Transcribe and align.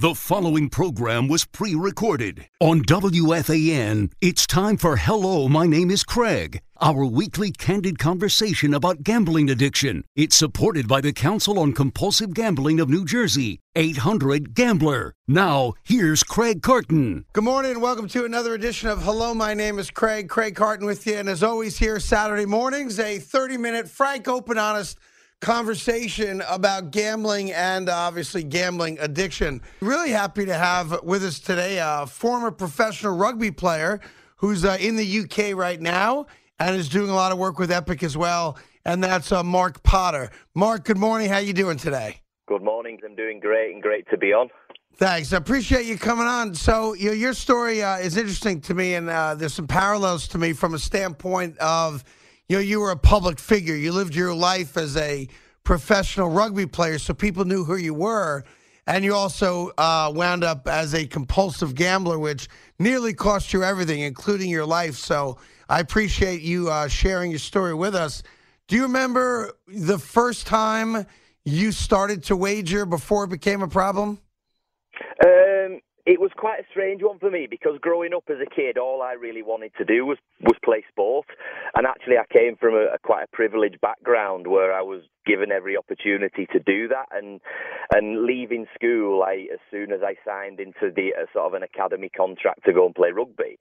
The 0.00 0.14
following 0.14 0.68
program 0.68 1.26
was 1.26 1.44
pre 1.44 1.74
recorded. 1.74 2.46
On 2.60 2.84
WFAN, 2.84 4.12
it's 4.20 4.46
time 4.46 4.76
for 4.76 4.96
Hello, 4.96 5.48
My 5.48 5.66
Name 5.66 5.90
is 5.90 6.04
Craig, 6.04 6.60
our 6.80 7.04
weekly 7.04 7.50
candid 7.50 7.98
conversation 7.98 8.74
about 8.74 9.02
gambling 9.02 9.50
addiction. 9.50 10.04
It's 10.14 10.36
supported 10.36 10.86
by 10.86 11.00
the 11.00 11.12
Council 11.12 11.58
on 11.58 11.72
Compulsive 11.72 12.32
Gambling 12.32 12.78
of 12.78 12.88
New 12.88 13.04
Jersey, 13.04 13.58
800 13.74 14.54
Gambler. 14.54 15.14
Now, 15.26 15.74
here's 15.82 16.22
Craig 16.22 16.62
Carton. 16.62 17.24
Good 17.32 17.42
morning 17.42 17.72
and 17.72 17.82
welcome 17.82 18.06
to 18.10 18.24
another 18.24 18.54
edition 18.54 18.88
of 18.88 19.02
Hello, 19.02 19.34
My 19.34 19.52
Name 19.52 19.80
is 19.80 19.90
Craig. 19.90 20.28
Craig 20.28 20.54
Carton 20.54 20.86
with 20.86 21.08
you. 21.08 21.16
And 21.16 21.28
as 21.28 21.42
always, 21.42 21.76
here 21.76 21.98
Saturday 21.98 22.46
mornings, 22.46 23.00
a 23.00 23.18
30 23.18 23.56
minute, 23.56 23.88
frank, 23.88 24.28
open, 24.28 24.58
honest 24.58 24.96
conversation 25.40 26.42
about 26.48 26.90
gambling 26.90 27.52
and 27.52 27.88
obviously 27.88 28.42
gambling 28.42 28.98
addiction. 29.00 29.60
Really 29.80 30.10
happy 30.10 30.44
to 30.46 30.54
have 30.54 31.02
with 31.02 31.24
us 31.24 31.38
today 31.38 31.78
a 31.80 32.06
former 32.06 32.50
professional 32.50 33.16
rugby 33.16 33.50
player 33.50 34.00
who's 34.36 34.64
uh, 34.64 34.76
in 34.80 34.96
the 34.96 35.20
UK 35.20 35.56
right 35.56 35.80
now 35.80 36.26
and 36.58 36.74
is 36.76 36.88
doing 36.88 37.10
a 37.10 37.14
lot 37.14 37.32
of 37.32 37.38
work 37.38 37.58
with 37.58 37.70
Epic 37.70 38.02
as 38.02 38.16
well. 38.16 38.58
And 38.84 39.02
that's 39.02 39.30
uh, 39.32 39.42
Mark 39.42 39.82
Potter. 39.82 40.30
Mark, 40.54 40.84
good 40.84 40.96
morning. 40.98 41.28
How 41.28 41.38
you 41.38 41.52
doing 41.52 41.76
today? 41.76 42.20
Good 42.46 42.62
morning. 42.62 42.98
I'm 43.04 43.14
doing 43.14 43.40
great 43.40 43.74
and 43.74 43.82
great 43.82 44.08
to 44.10 44.16
be 44.16 44.32
on. 44.32 44.48
Thanks. 44.96 45.32
I 45.32 45.36
appreciate 45.36 45.86
you 45.86 45.96
coming 45.96 46.26
on. 46.26 46.54
So, 46.54 46.94
you 46.94 47.08
know, 47.08 47.12
your 47.12 47.32
story 47.32 47.82
uh, 47.82 47.98
is 47.98 48.16
interesting 48.16 48.60
to 48.62 48.74
me, 48.74 48.94
and 48.94 49.08
uh, 49.08 49.36
there's 49.36 49.54
some 49.54 49.68
parallels 49.68 50.26
to 50.28 50.38
me 50.38 50.52
from 50.52 50.74
a 50.74 50.78
standpoint 50.78 51.56
of 51.58 52.02
you 52.48 52.56
know, 52.56 52.60
you 52.60 52.80
were 52.80 52.90
a 52.90 52.96
public 52.96 53.38
figure. 53.38 53.74
You 53.74 53.92
lived 53.92 54.14
your 54.14 54.34
life 54.34 54.76
as 54.76 54.96
a 54.96 55.28
professional 55.64 56.30
rugby 56.30 56.66
player, 56.66 56.98
so 56.98 57.12
people 57.12 57.44
knew 57.44 57.64
who 57.64 57.76
you 57.76 57.92
were. 57.92 58.44
And 58.86 59.04
you 59.04 59.14
also 59.14 59.70
uh, 59.76 60.10
wound 60.14 60.44
up 60.44 60.66
as 60.66 60.94
a 60.94 61.06
compulsive 61.06 61.74
gambler, 61.74 62.18
which 62.18 62.48
nearly 62.78 63.12
cost 63.12 63.52
you 63.52 63.62
everything, 63.62 64.00
including 64.00 64.48
your 64.48 64.64
life. 64.64 64.94
So 64.96 65.36
I 65.68 65.80
appreciate 65.80 66.40
you 66.40 66.70
uh, 66.70 66.88
sharing 66.88 67.30
your 67.30 67.38
story 67.38 67.74
with 67.74 67.94
us. 67.94 68.22
Do 68.66 68.76
you 68.76 68.82
remember 68.84 69.52
the 69.66 69.98
first 69.98 70.46
time 70.46 71.06
you 71.44 71.70
started 71.70 72.22
to 72.24 72.36
wager 72.36 72.86
before 72.86 73.24
it 73.24 73.30
became 73.30 73.60
a 73.60 73.68
problem? 73.68 74.20
Um, 75.22 75.47
it 76.08 76.18
was 76.18 76.30
quite 76.34 76.58
a 76.58 76.64
strange 76.70 77.02
one 77.02 77.18
for 77.18 77.30
me 77.30 77.46
because 77.48 77.76
growing 77.82 78.14
up 78.14 78.24
as 78.30 78.38
a 78.40 78.48
kid, 78.48 78.78
all 78.78 79.02
I 79.02 79.12
really 79.12 79.42
wanted 79.42 79.72
to 79.76 79.84
do 79.84 80.06
was 80.06 80.16
was 80.40 80.56
play 80.64 80.82
sport, 80.88 81.26
and 81.74 81.86
actually 81.86 82.16
I 82.16 82.24
came 82.32 82.56
from 82.56 82.74
a, 82.74 82.94
a 82.94 82.98
quite 82.98 83.24
a 83.24 83.36
privileged 83.36 83.78
background 83.82 84.46
where 84.46 84.72
I 84.72 84.80
was 84.80 85.02
given 85.26 85.52
every 85.52 85.76
opportunity 85.76 86.46
to 86.50 86.60
do 86.60 86.88
that, 86.88 87.08
and 87.12 87.42
and 87.92 88.24
leaving 88.24 88.66
school, 88.74 89.22
I 89.22 89.48
as 89.52 89.60
soon 89.70 89.92
as 89.92 90.00
I 90.02 90.14
signed 90.26 90.60
into 90.60 90.90
the 90.90 91.12
uh, 91.14 91.26
sort 91.34 91.44
of 91.44 91.52
an 91.52 91.62
academy 91.62 92.08
contract 92.08 92.64
to 92.64 92.72
go 92.72 92.86
and 92.86 92.94
play 92.94 93.10
rugby. 93.10 93.58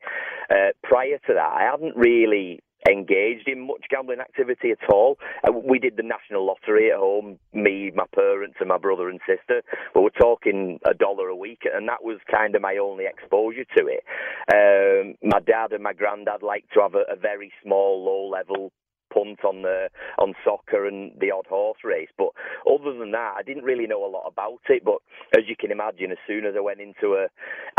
Uh, 0.50 0.72
prior 0.84 1.17
to 1.28 1.34
that, 1.34 1.52
I 1.52 1.67
hadn't 1.70 1.98
really 1.98 2.61
engaged 2.89 3.47
in 3.47 3.67
much 3.67 3.85
gambling 3.89 4.19
activity 4.19 4.71
at 4.71 4.89
all. 4.89 5.17
Uh, 5.47 5.52
we 5.52 5.80
did 5.80 5.97
the 5.97 6.03
national 6.03 6.45
lottery 6.45 6.91
at 6.91 6.97
home, 6.97 7.39
me, 7.53 7.91
my 7.95 8.05
parents, 8.13 8.57
and 8.59 8.69
my 8.69 8.77
brother 8.77 9.09
and 9.09 9.19
sister. 9.27 9.61
But 9.93 10.02
we're 10.02 10.09
talking 10.09 10.80
a 10.85 10.93
dollar 10.93 11.27
a 11.27 11.35
week, 11.35 11.63
and 11.71 11.88
that 11.88 12.03
was 12.03 12.19
kind 12.30 12.55
of 12.55 12.61
my 12.61 12.77
only 12.77 13.05
exposure 13.05 13.65
to 13.77 13.88
it. 13.88 14.03
Um, 14.52 15.15
my 15.23 15.39
dad 15.39 15.73
and 15.73 15.83
my 15.83 15.93
granddad 15.93 16.43
liked 16.43 16.73
to 16.73 16.81
have 16.81 16.95
a, 16.95 17.03
a 17.11 17.15
very 17.15 17.52
small, 17.63 18.03
low-level 18.03 18.71
punt 19.13 19.39
on 19.45 19.61
the 19.61 19.88
on 20.19 20.33
soccer 20.43 20.85
and 20.85 21.13
the 21.19 21.31
odd 21.31 21.47
horse 21.47 21.80
race. 21.83 22.09
But 22.17 22.30
other 22.69 22.97
than 22.97 23.11
that, 23.11 23.35
I 23.38 23.43
didn't 23.43 23.63
really 23.63 23.88
know 23.88 24.05
a 24.05 24.11
lot 24.11 24.27
about 24.27 24.59
it. 24.69 24.83
But 24.83 24.97
as 25.38 25.43
you 25.47 25.55
can 25.58 25.71
imagine, 25.71 26.11
as 26.11 26.17
soon 26.27 26.45
as 26.45 26.55
I 26.58 26.61
went 26.61 26.81
into 26.81 27.15
a 27.15 27.27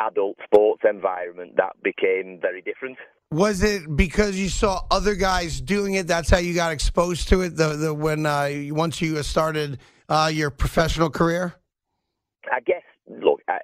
adult 0.02 0.36
sports 0.44 0.82
environment, 0.88 1.56
that 1.56 1.76
became 1.82 2.38
very 2.40 2.62
different. 2.62 2.98
Was 3.30 3.62
it 3.62 3.94
because 3.94 4.36
you 4.38 4.48
saw 4.48 4.80
other 4.90 5.14
guys 5.14 5.60
doing 5.60 5.94
it? 5.94 6.06
That's 6.06 6.30
how 6.30 6.38
you 6.38 6.54
got 6.54 6.72
exposed 6.72 7.28
to 7.28 7.42
it. 7.42 7.56
The 7.56 7.76
the 7.76 7.92
when 7.92 8.24
uh, 8.24 8.50
once 8.70 9.02
you 9.02 9.22
started 9.22 9.78
uh, 10.08 10.30
your 10.32 10.50
professional 10.50 11.10
career. 11.10 11.54
I 12.50 12.60
guess. 12.60 12.82
Look, 13.06 13.42
I, 13.46 13.58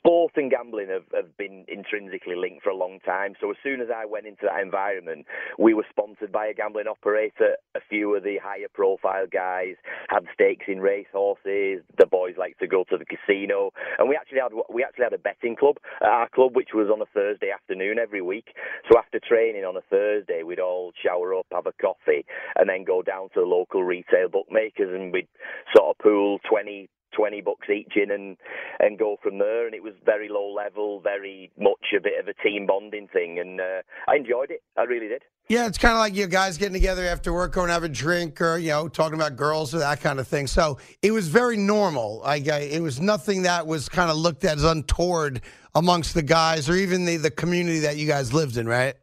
sport 0.00 0.32
and 0.36 0.50
gambling 0.50 0.88
have, 0.88 1.04
have 1.14 1.36
been 1.36 1.64
intrinsically 1.68 2.34
linked 2.34 2.62
for 2.62 2.70
a 2.70 2.76
long 2.76 2.98
time. 3.04 3.34
So 3.40 3.50
as 3.50 3.56
soon 3.62 3.80
as 3.80 3.88
I 3.94 4.06
went 4.06 4.26
into 4.26 4.48
that 4.48 4.60
environment, 4.60 5.26
we 5.58 5.74
were 5.74 5.86
sponsored 5.90 6.32
by 6.32 6.46
a 6.46 6.54
gambling 6.54 6.86
operator. 6.88 7.56
A 7.76 7.80
few 7.88 8.16
of 8.16 8.24
the 8.24 8.38
higher 8.42 8.68
profile 8.72 9.26
guys 9.30 9.76
had 10.08 10.24
stakes 10.32 10.66
in 10.68 10.80
race 10.80 11.06
horses. 11.12 11.84
The 11.98 12.06
boys 12.10 12.34
liked 12.38 12.60
to 12.60 12.66
go 12.66 12.84
to 12.90 12.96
the 12.96 13.04
casino, 13.04 13.70
and 13.98 14.08
we 14.08 14.16
actually 14.16 14.40
had 14.40 14.52
we 14.72 14.82
actually 14.82 15.04
had 15.04 15.12
a 15.12 15.18
betting 15.18 15.56
club 15.56 15.76
at 16.00 16.08
our 16.08 16.28
club, 16.28 16.56
which 16.56 16.70
was 16.74 16.88
on 16.92 17.02
a 17.02 17.06
Thursday 17.12 17.50
afternoon 17.50 17.98
every 17.98 18.22
week. 18.22 18.48
So 18.90 18.98
after 18.98 19.20
training 19.20 19.64
on 19.64 19.76
a 19.76 19.82
Thursday, 19.90 20.42
we'd 20.42 20.60
all 20.60 20.92
shower 21.02 21.34
up, 21.34 21.46
have 21.52 21.66
a 21.66 21.72
coffee, 21.80 22.24
and 22.56 22.68
then 22.68 22.84
go 22.84 23.02
down 23.02 23.28
to 23.34 23.40
the 23.40 23.46
local 23.46 23.84
retail 23.84 24.28
bookmakers, 24.28 24.90
and 24.94 25.12
we'd 25.12 25.28
sort 25.76 25.90
of 25.90 25.98
pool 26.02 26.38
20, 26.48 26.88
20 27.12 27.40
bucks 27.42 27.68
each 27.68 27.92
in 27.96 28.10
and 28.10 28.36
and 28.78 28.98
go 28.98 29.16
from 29.22 29.38
there. 29.38 29.66
And 29.66 29.74
it 29.74 29.82
was 29.82 29.94
very 30.04 30.28
low 30.28 30.52
level 30.52 31.00
very 31.00 31.50
much 31.58 31.92
a 31.96 32.00
bit 32.00 32.18
of 32.20 32.28
a 32.28 32.34
team 32.42 32.66
bonding 32.66 33.08
thing. 33.08 33.38
And 33.38 33.60
uh, 33.60 33.82
I 34.08 34.16
enjoyed 34.16 34.50
it. 34.50 34.62
I 34.76 34.82
really 34.82 35.08
did. 35.08 35.22
Yeah 35.48 35.66
it's 35.66 35.78
kind 35.78 35.94
of 35.94 35.98
like 35.98 36.14
you 36.14 36.26
guys 36.26 36.58
getting 36.58 36.74
together 36.74 37.04
after 37.04 37.32
work 37.32 37.52
going 37.52 37.68
to 37.68 37.72
have 37.72 37.84
a 37.84 37.88
drink 37.88 38.40
or 38.40 38.58
you 38.58 38.70
know 38.70 38.88
talking 38.88 39.14
about 39.14 39.36
girls 39.36 39.74
or 39.74 39.78
that 39.78 40.00
kind 40.00 40.18
of 40.20 40.28
thing. 40.28 40.46
So 40.46 40.78
it 41.02 41.10
was 41.12 41.28
very 41.28 41.56
normal. 41.56 42.20
Like 42.20 42.46
it 42.46 42.82
was 42.82 43.00
nothing 43.00 43.42
that 43.42 43.66
was 43.66 43.88
kind 43.88 44.10
of 44.10 44.16
looked 44.16 44.44
at 44.44 44.56
as 44.56 44.64
untoward 44.64 45.42
amongst 45.74 46.14
the 46.14 46.22
guys 46.22 46.68
or 46.68 46.74
even 46.74 47.04
the 47.04 47.16
the 47.16 47.30
community 47.30 47.80
that 47.80 47.96
you 47.96 48.06
guys 48.06 48.32
lived 48.32 48.56
in 48.56 48.66
right 48.66 48.94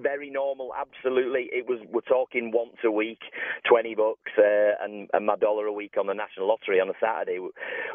very 0.00 0.30
normal, 0.30 0.72
absolutely. 0.78 1.48
It 1.52 1.68
was 1.68 1.80
we're 1.90 2.00
talking 2.02 2.50
once 2.52 2.76
a 2.84 2.90
week, 2.90 3.20
twenty 3.68 3.94
bucks, 3.94 4.32
uh, 4.36 4.82
and, 4.82 5.08
and 5.12 5.26
my 5.26 5.36
dollar 5.36 5.66
a 5.66 5.72
week 5.72 5.94
on 5.98 6.06
the 6.06 6.14
national 6.14 6.48
lottery 6.48 6.80
on 6.80 6.88
a 6.88 6.98
Saturday, 7.00 7.38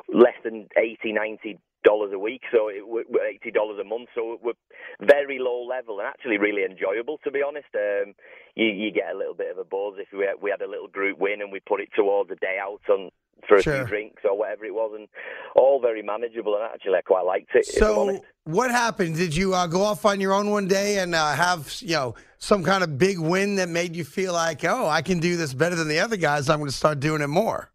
less 0.07 0.37
than 0.43 0.67
eighty, 0.77 1.11
ninety 1.11 1.59
dollars 1.83 2.11
a 2.13 2.19
week, 2.19 2.41
so 2.51 2.69
it, 2.69 2.83
eighty 3.29 3.51
dollars 3.51 3.79
a 3.79 3.83
month. 3.83 4.09
So 4.15 4.39
we're 4.41 4.53
very 5.01 5.39
low 5.39 5.65
level 5.67 5.99
and 5.99 6.07
actually 6.07 6.37
really 6.37 6.63
enjoyable, 6.63 7.19
to 7.23 7.31
be 7.31 7.41
honest. 7.45 7.67
Um, 7.75 8.13
you, 8.55 8.67
you 8.67 8.91
get 8.91 9.13
a 9.13 9.17
little 9.17 9.35
bit 9.35 9.51
of 9.51 9.57
a 9.57 9.65
buzz 9.65 9.95
if 9.97 10.07
we 10.13 10.25
had, 10.25 10.41
we 10.41 10.51
had 10.51 10.61
a 10.61 10.69
little 10.69 10.87
group 10.87 11.19
win 11.19 11.41
and 11.41 11.51
we 11.51 11.59
put 11.59 11.81
it 11.81 11.89
towards 11.95 12.31
a 12.31 12.35
day 12.35 12.57
out 12.61 12.81
on 12.89 13.09
for 13.47 13.57
a 13.57 13.61
sure. 13.61 13.77
few 13.79 13.87
drinks 13.87 14.21
or 14.25 14.37
whatever 14.37 14.65
it 14.65 14.73
was, 14.73 14.91
and 14.95 15.07
all 15.55 15.81
very 15.81 16.01
manageable. 16.01 16.55
And 16.55 16.63
actually, 16.63 16.95
I 16.95 17.01
quite 17.01 17.25
liked 17.25 17.49
it. 17.55 17.65
So, 17.65 18.21
what 18.45 18.71
happened? 18.71 19.15
Did 19.15 19.35
you 19.35 19.53
uh, 19.53 19.67
go 19.67 19.81
off 19.81 20.05
on 20.05 20.19
your 20.19 20.33
own 20.33 20.49
one 20.49 20.67
day 20.67 20.99
and 20.99 21.15
uh, 21.15 21.33
have 21.33 21.75
you 21.81 21.93
know 21.95 22.15
some 22.37 22.63
kind 22.63 22.83
of 22.83 22.97
big 22.97 23.19
win 23.19 23.55
that 23.55 23.69
made 23.69 23.95
you 23.95 24.03
feel 24.03 24.33
like, 24.33 24.63
oh, 24.63 24.87
I 24.87 25.01
can 25.01 25.19
do 25.19 25.37
this 25.37 25.53
better 25.53 25.75
than 25.75 25.87
the 25.87 25.99
other 25.99 26.17
guys? 26.17 26.49
I'm 26.49 26.59
going 26.59 26.69
to 26.69 26.75
start 26.75 26.99
doing 26.99 27.21
it 27.21 27.27
more. 27.27 27.72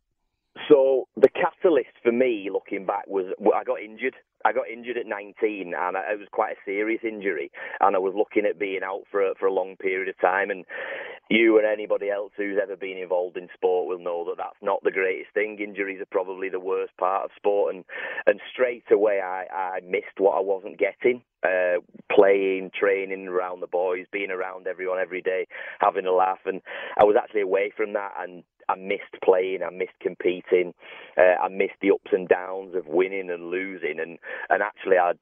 For 2.08 2.12
me, 2.12 2.48
looking 2.50 2.86
back, 2.86 3.06
was 3.06 3.26
I 3.54 3.64
got 3.64 3.82
injured. 3.82 4.14
I 4.42 4.54
got 4.54 4.70
injured 4.72 4.96
at 4.96 5.04
19, 5.04 5.74
and 5.76 5.94
it 5.94 6.18
was 6.18 6.28
quite 6.32 6.52
a 6.52 6.64
serious 6.64 7.02
injury, 7.04 7.50
and 7.80 7.94
I 7.94 7.98
was 7.98 8.14
looking 8.16 8.48
at 8.48 8.58
being 8.58 8.80
out 8.82 9.02
for 9.10 9.20
a, 9.20 9.34
for 9.34 9.44
a 9.44 9.52
long 9.52 9.76
period 9.76 10.08
of 10.08 10.18
time. 10.18 10.48
And 10.48 10.64
you 11.28 11.58
and 11.58 11.66
anybody 11.66 12.08
else 12.08 12.32
who's 12.34 12.56
ever 12.62 12.76
been 12.76 12.96
involved 12.96 13.36
in 13.36 13.50
sport 13.52 13.88
will 13.88 14.02
know 14.02 14.24
that 14.24 14.38
that's 14.38 14.56
not 14.62 14.82
the 14.82 14.90
greatest 14.90 15.34
thing. 15.34 15.58
Injuries 15.60 16.00
are 16.00 16.08
probably 16.10 16.48
the 16.48 16.58
worst 16.58 16.96
part 16.96 17.26
of 17.26 17.30
sport, 17.36 17.74
and 17.74 17.84
and 18.26 18.40
straight 18.50 18.90
away 18.90 19.20
I, 19.20 19.44
I 19.52 19.80
missed 19.84 20.16
what 20.16 20.38
I 20.38 20.40
wasn't 20.40 20.78
getting. 20.78 21.20
Uh, 21.44 21.78
playing, 22.10 22.70
training 22.74 23.28
around 23.28 23.60
the 23.60 23.66
boys, 23.68 24.06
being 24.10 24.30
around 24.30 24.66
everyone 24.66 24.98
every 24.98 25.20
day, 25.20 25.46
having 25.78 26.06
a 26.06 26.12
laugh, 26.12 26.40
and 26.46 26.62
I 26.98 27.04
was 27.04 27.16
actually 27.20 27.42
away 27.42 27.70
from 27.76 27.92
that, 27.92 28.12
and 28.18 28.42
I 28.68 28.76
missed 28.76 29.16
playing, 29.24 29.62
I 29.62 29.70
missed 29.70 29.98
competing, 30.00 30.74
uh, 31.16 31.42
I 31.42 31.48
missed 31.48 31.80
the 31.80 31.90
ups 31.90 32.10
and 32.12 32.28
downs 32.28 32.74
of 32.74 32.86
winning 32.86 33.30
and 33.30 33.50
losing, 33.50 33.98
and 34.00 34.18
and 34.50 34.62
actually 34.62 34.98
I 34.98 35.12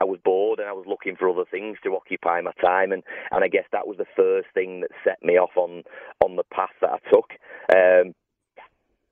I 0.00 0.04
was 0.04 0.18
bored 0.24 0.58
and 0.58 0.68
I 0.68 0.72
was 0.72 0.86
looking 0.88 1.16
for 1.16 1.28
other 1.28 1.44
things 1.48 1.78
to 1.84 1.94
occupy 1.94 2.40
my 2.40 2.52
time, 2.60 2.92
and 2.92 3.02
and 3.30 3.44
I 3.44 3.48
guess 3.48 3.64
that 3.72 3.86
was 3.86 3.98
the 3.98 4.06
first 4.16 4.48
thing 4.54 4.80
that 4.80 4.90
set 5.04 5.22
me 5.22 5.34
off 5.34 5.56
on 5.56 5.82
on 6.24 6.36
the 6.36 6.44
path 6.52 6.74
that 6.80 6.90
I 6.90 6.98
took. 7.10 7.30
Um, 7.74 8.14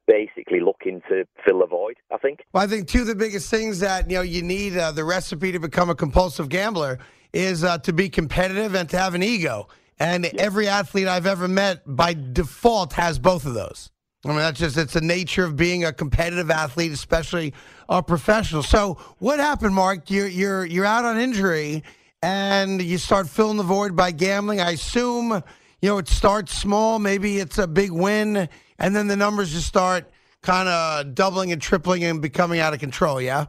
basically 0.07 0.61
looking 0.61 1.01
to 1.09 1.25
fill 1.45 1.63
a 1.63 1.67
void. 1.67 1.97
I 2.13 2.19
think. 2.19 2.41
Well, 2.53 2.63
I 2.63 2.67
think 2.67 2.89
two 2.89 3.03
of 3.03 3.07
the 3.07 3.15
biggest 3.15 3.51
things 3.51 3.81
that 3.81 4.11
you 4.11 4.17
know 4.17 4.23
you 4.23 4.43
need 4.43 4.77
uh, 4.77 4.93
the 4.93 5.05
recipe 5.05 5.53
to 5.53 5.61
become 5.61 5.91
a 5.91 5.95
compulsive 5.95 6.49
gambler 6.49 6.99
is 7.33 7.65
uh, 7.65 7.79
to 7.79 7.93
be 7.93 8.09
competitive 8.09 8.75
and 8.75 8.89
to 8.91 8.99
have 8.99 9.15
an 9.15 9.23
ego. 9.23 9.69
And 10.03 10.25
every 10.25 10.67
athlete 10.67 11.07
I've 11.07 11.27
ever 11.27 11.47
met 11.47 11.83
by 11.87 12.15
default 12.15 12.93
has 12.95 13.21
both 13.21 13.47
of 13.47 13.55
those. 13.55 13.89
I 14.25 14.31
mean, 14.31 14.39
that's 14.39 14.59
just, 14.59 14.77
it's 14.77 14.95
the 14.95 15.01
nature 15.01 15.45
of 15.45 15.55
being 15.55 15.85
a 15.85 15.93
competitive 15.93 16.51
athlete, 16.51 16.91
especially 16.91 17.55
a 17.89 18.03
professional. 18.03 18.65
So 18.65 18.99
what 19.19 19.39
happened, 19.39 19.77
Mark? 19.77 20.11
You're, 20.11 20.27
you're, 20.27 20.67
you're 20.67 20.85
out 20.85 21.05
on 21.05 21.21
injury 21.21 21.85
and 22.21 22.83
you 22.83 22.99
start 22.99 23.29
filling 23.29 23.59
the 23.59 23.63
void 23.63 23.95
by 23.95 24.11
gambling. 24.11 24.61
I 24.61 24.73
assume, 24.73 25.41
you 25.81 25.89
know, 25.89 25.99
it 25.99 26.09
starts 26.09 26.53
small. 26.53 26.99
Maybe 26.99 27.39
it's 27.39 27.59
a 27.59 27.69
big 27.69 27.93
win 27.93 28.49
and 28.81 28.97
then 28.97 29.07
the 29.07 29.17
numbers 29.17 29.53
just 29.53 29.69
start 29.69 30.11
kind 30.43 30.69
of 30.69 31.15
doubling 31.15 31.53
and 31.53 31.63
tripling 31.63 32.03
and 32.03 32.21
becoming 32.21 32.59
out 32.59 32.75
of 32.75 32.81
control. 32.81 33.21
Yeah. 33.21 33.47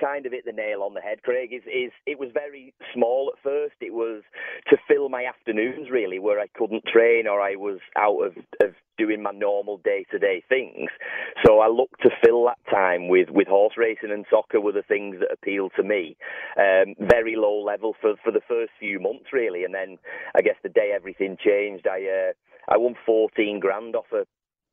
Kind 0.00 0.26
of 0.26 0.32
hit 0.32 0.44
the 0.44 0.52
nail 0.52 0.82
on 0.82 0.94
the 0.94 1.00
head, 1.00 1.22
Craig. 1.22 1.52
Is 1.52 1.62
is 1.66 1.92
it 2.06 2.18
was 2.18 2.30
very 2.32 2.74
small 2.94 3.30
at 3.32 3.42
first. 3.42 3.74
It 3.80 3.92
was 3.92 4.22
to 4.68 4.76
fill 4.88 5.08
my 5.08 5.24
afternoons 5.24 5.90
really, 5.90 6.18
where 6.18 6.40
I 6.40 6.46
couldn't 6.56 6.84
train 6.86 7.26
or 7.26 7.40
I 7.40 7.56
was 7.56 7.78
out 7.96 8.20
of, 8.20 8.32
of 8.62 8.74
doing 8.98 9.22
my 9.22 9.30
normal 9.32 9.78
day 9.78 10.04
to 10.10 10.18
day 10.18 10.42
things. 10.48 10.90
So 11.44 11.60
I 11.60 11.68
looked 11.68 12.02
to 12.02 12.10
fill 12.22 12.44
that 12.44 12.58
time 12.70 13.08
with, 13.08 13.30
with 13.30 13.48
horse 13.48 13.74
racing 13.76 14.10
and 14.12 14.26
soccer 14.30 14.60
were 14.60 14.72
the 14.72 14.82
things 14.82 15.16
that 15.20 15.32
appealed 15.32 15.72
to 15.76 15.82
me. 15.82 16.16
Um, 16.58 16.94
very 16.98 17.34
low 17.36 17.62
level 17.62 17.94
for, 18.00 18.14
for 18.22 18.30
the 18.30 18.42
first 18.46 18.72
few 18.78 19.00
months 19.00 19.32
really, 19.32 19.64
and 19.64 19.74
then 19.74 19.98
I 20.36 20.42
guess 20.42 20.56
the 20.62 20.68
day 20.68 20.92
everything 20.94 21.36
changed, 21.42 21.86
I 21.86 22.00
uh, 22.04 22.32
I 22.68 22.76
won 22.76 22.94
fourteen 23.06 23.60
grand 23.60 23.96
off 23.96 24.12
a 24.12 24.26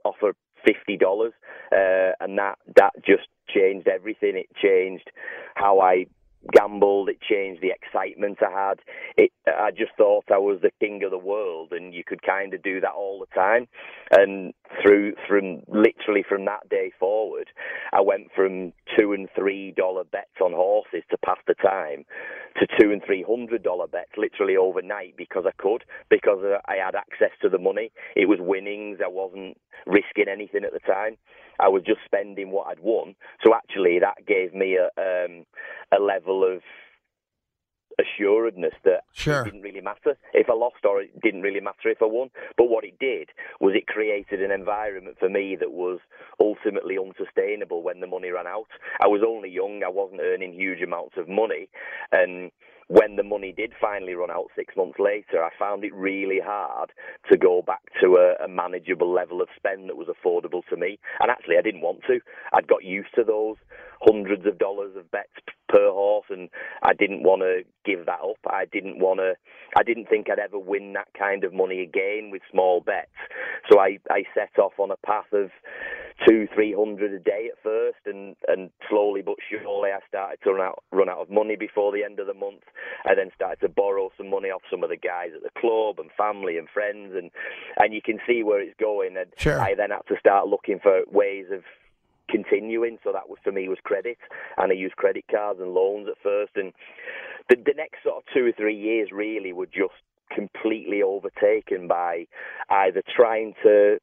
off 0.03 0.17
a 0.23 0.33
fifty 0.65 0.97
dollars, 0.97 1.33
uh, 1.71 2.11
and 2.19 2.37
that 2.37 2.57
that 2.75 2.93
just 3.05 3.27
changed 3.47 3.87
everything. 3.87 4.35
It 4.35 4.47
changed 4.61 5.09
how 5.55 5.79
I 5.79 6.05
gambled. 6.53 7.09
It 7.09 7.19
changed 7.21 7.61
the 7.61 7.71
excitement 7.71 8.39
I 8.41 8.51
had. 8.51 8.79
It, 9.17 9.31
I 9.47 9.71
just 9.71 9.91
thought 9.97 10.25
I 10.31 10.37
was 10.37 10.59
the 10.61 10.71
king 10.79 11.03
of 11.03 11.11
the 11.11 11.17
world, 11.17 11.69
and 11.71 11.93
you 11.93 12.03
could 12.05 12.21
kind 12.21 12.53
of 12.53 12.63
do 12.63 12.79
that 12.81 12.91
all 12.91 13.19
the 13.19 13.33
time. 13.35 13.67
And 14.11 14.53
through 14.81 15.13
from 15.27 15.61
literally 15.67 16.23
from 16.27 16.45
that 16.45 16.67
day 16.69 16.91
forward, 16.99 17.49
I 17.93 18.01
went 18.01 18.27
from 18.35 18.73
two 18.97 19.13
and 19.13 19.27
three 19.35 19.73
dollar 19.75 20.03
bets 20.03 20.39
on 20.41 20.53
horses 20.53 21.03
to 21.11 21.17
pass 21.17 21.37
the 21.47 21.55
time 21.55 22.05
to 22.59 22.67
two 22.79 22.91
and 22.91 23.01
three 23.05 23.23
hundred 23.27 23.63
dollar 23.63 23.87
bets 23.87 24.11
literally 24.17 24.57
overnight 24.57 25.15
because 25.17 25.45
I 25.47 25.51
could 25.61 25.83
because 26.09 26.39
I 26.67 26.75
had 26.83 26.95
access 26.95 27.31
to 27.41 27.49
the 27.49 27.59
money. 27.59 27.91
It 28.15 28.27
was 28.27 28.39
winnings. 28.41 28.99
I 29.03 29.09
wasn't 29.09 29.57
risking 29.85 30.27
anything 30.31 30.63
at 30.63 30.73
the 30.73 30.79
time. 30.79 31.17
I 31.59 31.69
was 31.69 31.83
just 31.85 31.99
spending 32.05 32.51
what 32.51 32.67
I'd 32.67 32.79
won. 32.79 33.15
So 33.43 33.53
actually, 33.53 33.99
that 33.99 34.25
gave 34.25 34.53
me 34.53 34.77
a 34.77 34.89
um, 34.99 35.45
a 35.91 36.01
level 36.01 36.43
of 36.43 36.61
assuredness 37.99 38.73
that 38.83 39.03
sure. 39.13 39.41
it 39.41 39.45
didn't 39.45 39.61
really 39.61 39.81
matter 39.81 40.17
if 40.33 40.49
I 40.49 40.53
lost 40.53 40.85
or 40.85 41.01
it 41.01 41.19
didn't 41.21 41.41
really 41.41 41.59
matter 41.59 41.89
if 41.89 42.01
I 42.01 42.05
won. 42.05 42.29
But 42.55 42.69
what 42.69 42.83
it 42.83 42.99
did 42.99 43.29
was 43.59 43.73
it 43.75 43.87
created 43.87 44.41
an 44.41 44.51
environment 44.51 45.17
for 45.19 45.29
me 45.29 45.57
that 45.59 45.71
was 45.71 45.99
ultimately 46.39 46.97
unsustainable 46.97 47.81
when 47.81 47.99
the 47.99 48.07
money 48.07 48.29
ran 48.29 48.47
out. 48.47 48.67
I 48.99 49.07
was 49.07 49.21
only 49.27 49.49
young, 49.49 49.81
I 49.83 49.89
wasn't 49.89 50.21
earning 50.21 50.53
huge 50.53 50.81
amounts 50.81 51.17
of 51.17 51.27
money, 51.27 51.69
and 52.11 52.51
when 52.87 53.17
the 53.17 53.23
money 53.23 53.51
did 53.51 53.73
finally 53.79 54.13
run 54.13 54.31
out 54.31 54.47
six 54.55 54.75
months 54.77 54.97
later, 54.97 55.43
I 55.43 55.49
found 55.59 55.83
it 55.83 55.93
really 55.93 56.39
hard 56.43 56.91
to 57.29 57.37
go 57.37 57.61
back 57.61 57.81
to 58.01 58.15
a, 58.15 58.45
a, 58.45 58.47
manageable 58.47 59.11
level 59.11 59.41
of 59.41 59.49
spend 59.55 59.89
that 59.89 59.97
was 59.97 60.07
affordable 60.07 60.61
to 60.69 60.77
me. 60.77 60.97
And 61.19 61.29
actually, 61.29 61.57
I 61.57 61.61
didn't 61.61 61.81
want 61.81 62.01
to. 62.07 62.19
I'd 62.53 62.67
got 62.67 62.85
used 62.85 63.13
to 63.15 63.25
those 63.25 63.57
hundreds 64.01 64.45
of 64.45 64.57
dollars 64.57 64.95
of 64.95 65.11
bets 65.11 65.33
per 65.67 65.89
horse, 65.91 66.27
and 66.29 66.49
I 66.81 66.93
didn't 66.93 67.23
want 67.23 67.41
to 67.41 67.63
give 67.83 68.05
that 68.05 68.19
up. 68.23 68.39
I 68.47 68.65
didn't 68.71 68.99
want 68.99 69.19
to. 69.19 69.33
I 69.77 69.83
didn't 69.83 70.07
think 70.07 70.29
I'd 70.29 70.39
ever 70.39 70.57
win 70.59 70.93
that 70.93 71.09
kind 71.17 71.43
of 71.43 71.53
money 71.53 71.81
again 71.81 72.29
with 72.31 72.41
small 72.49 72.79
bets. 72.79 73.11
So 73.69 73.79
I, 73.79 73.99
I 74.09 74.23
set 74.33 74.57
off 74.59 74.79
on 74.79 74.91
a 74.91 74.97
path 75.05 75.33
of 75.33 75.49
two, 76.25 76.47
three 76.53 76.73
hundred 76.73 77.13
a 77.13 77.19
day 77.19 77.49
at 77.51 77.61
first, 77.61 77.99
and 78.05 78.35
and 78.47 78.69
slowly 78.89 79.21
but 79.21 79.35
surely 79.49 79.91
I 79.91 79.99
started 80.07 80.39
to 80.43 80.53
run 80.53 80.67
out 80.67 80.83
run 80.91 81.09
out 81.09 81.19
of 81.19 81.29
money 81.29 81.55
before 81.55 81.91
the 81.91 82.03
end 82.03 82.19
of 82.19 82.27
the 82.27 82.33
month. 82.33 82.63
I 83.05 83.15
then 83.15 83.31
started 83.35 83.59
to 83.61 83.69
borrow 83.69 84.09
some 84.17 84.29
money 84.29 84.49
off 84.49 84.61
some 84.69 84.83
of 84.83 84.89
the 84.89 84.97
guys 84.97 85.31
at 85.35 85.43
the 85.43 85.59
club 85.59 85.99
and 85.99 86.09
family 86.17 86.57
and 86.57 86.67
friends, 86.69 87.13
and 87.15 87.31
and 87.77 87.93
you 87.93 88.01
can 88.01 88.19
see 88.27 88.43
where 88.43 88.61
it's 88.61 88.79
going. 88.79 89.17
And 89.17 89.31
sure. 89.37 89.59
I 89.59 89.75
then 89.75 89.91
had 89.91 90.07
to 90.07 90.19
start 90.19 90.47
looking 90.47 90.79
for 90.79 91.01
ways 91.11 91.45
of 91.51 91.63
continuing. 92.29 92.97
So 93.03 93.11
that 93.11 93.29
was 93.29 93.39
for 93.43 93.51
me 93.51 93.69
was 93.69 93.79
credit, 93.83 94.17
and 94.57 94.71
I 94.71 94.75
used 94.75 94.95
credit 94.95 95.25
cards 95.29 95.59
and 95.59 95.71
loans 95.71 96.07
at 96.07 96.21
first. 96.21 96.53
And 96.55 96.73
the, 97.49 97.55
the 97.55 97.73
next 97.75 98.03
sort 98.03 98.17
of 98.17 98.23
two 98.33 98.45
or 98.45 98.51
three 98.51 98.77
years 98.77 99.09
really 99.11 99.53
were 99.53 99.67
just 99.67 100.01
completely 100.33 101.01
overtaken 101.01 101.87
by 101.87 102.27
either 102.69 103.01
trying 103.15 103.53
to 103.63 103.97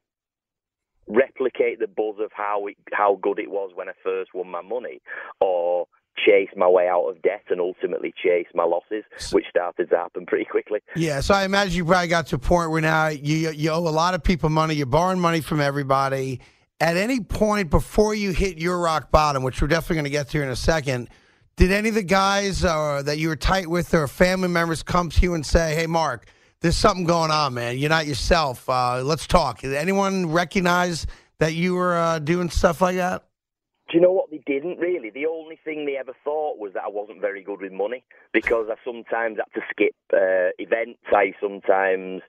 replicate 1.06 1.79
the 1.79 1.87
buzz 1.87 2.17
of 2.19 2.31
how 2.33 2.67
it, 2.67 2.77
how 2.93 3.19
good 3.23 3.39
it 3.39 3.51
was 3.51 3.71
when 3.75 3.89
I 3.89 3.93
first 4.03 4.31
won 4.35 4.49
my 4.49 4.62
money, 4.62 5.01
or 5.41 5.87
chase 6.17 6.49
my 6.56 6.69
way 6.69 6.89
out 6.89 7.06
of 7.09 7.21
debt 7.23 7.43
and 7.51 7.61
ultimately 7.61 8.15
chase 8.23 8.47
my 8.55 8.65
losses, 8.65 9.05
which 9.33 9.45
started 9.51 9.91
to 9.91 9.97
happen 9.97 10.27
pretty 10.27 10.45
quickly. 10.45 10.81
Yeah, 10.97 11.21
so 11.21 11.35
I 11.35 11.45
imagine 11.45 11.77
you 11.77 11.85
probably 11.85 12.09
got 12.09 12.29
to 12.29 12.37
a 12.37 12.39
point 12.39 12.71
where 12.71 12.81
now 12.81 13.09
you 13.09 13.51
you 13.51 13.71
owe 13.71 13.79
a 13.79 13.91
lot 13.91 14.15
of 14.15 14.23
people 14.23 14.49
money, 14.49 14.75
you're 14.75 14.87
borrowing 14.87 15.21
money 15.21 15.41
from 15.41 15.61
everybody. 15.61 16.41
At 16.81 16.97
any 16.97 17.21
point 17.21 17.71
before 17.71 18.15
you 18.15 18.33
hit 18.33 18.59
your 18.59 18.79
rock 18.79 19.11
bottom, 19.11 19.43
which 19.43 19.62
we're 19.62 19.69
definitely 19.69 19.97
going 19.97 20.05
to 20.05 20.11
get 20.11 20.29
to 20.31 20.43
in 20.43 20.49
a 20.49 20.56
second, 20.56 21.09
did 21.56 21.71
any 21.71 21.89
of 21.89 21.95
the 21.95 22.03
guys 22.03 22.65
uh, 22.65 23.03
that 23.05 23.19
you 23.19 23.29
were 23.29 23.37
tight 23.37 23.69
with 23.69 23.95
or 23.95 24.09
family 24.09 24.49
members 24.49 24.83
come 24.83 25.09
to 25.11 25.23
you 25.23 25.35
and 25.35 25.47
say, 25.47 25.75
"Hey, 25.75 25.87
Mark"? 25.87 26.27
There's 26.64 26.76
something 26.76 27.05
going 27.05 27.31
on, 27.31 27.52
man. 27.52 27.76
You're 27.76 27.90
not 27.90 28.06
yourself. 28.06 28.66
Uh, 28.70 29.02
let's 29.02 29.26
talk. 29.26 29.61
Did 29.61 29.75
anyone 29.75 30.32
recognize 30.32 31.06
that 31.38 31.52
you 31.52 31.75
were 31.75 31.94
uh, 31.94 32.20
doing 32.20 32.49
stuff 32.49 32.81
like 32.81 32.96
that? 32.96 33.22
Do 33.90 33.99
you 33.99 34.00
know 34.00 34.12
what? 34.12 34.31
They 34.31 34.40
didn't 34.46 34.78
really. 34.78 35.11
The 35.11 35.26
only 35.26 35.58
thing 35.62 35.84
they 35.84 35.99
ever 35.99 36.14
thought 36.25 36.58
was 36.58 36.72
that 36.72 36.84
I 36.87 36.88
wasn't 36.88 37.20
very 37.20 37.43
good 37.43 37.61
with 37.61 37.70
money 37.70 38.02
because 38.32 38.69
I 38.70 38.76
sometimes 38.82 39.37
had 39.37 39.61
to 39.61 39.66
skip 39.70 39.94
uh, 40.14 40.56
events. 40.58 41.00
I 41.12 41.34
sometimes 41.38 42.22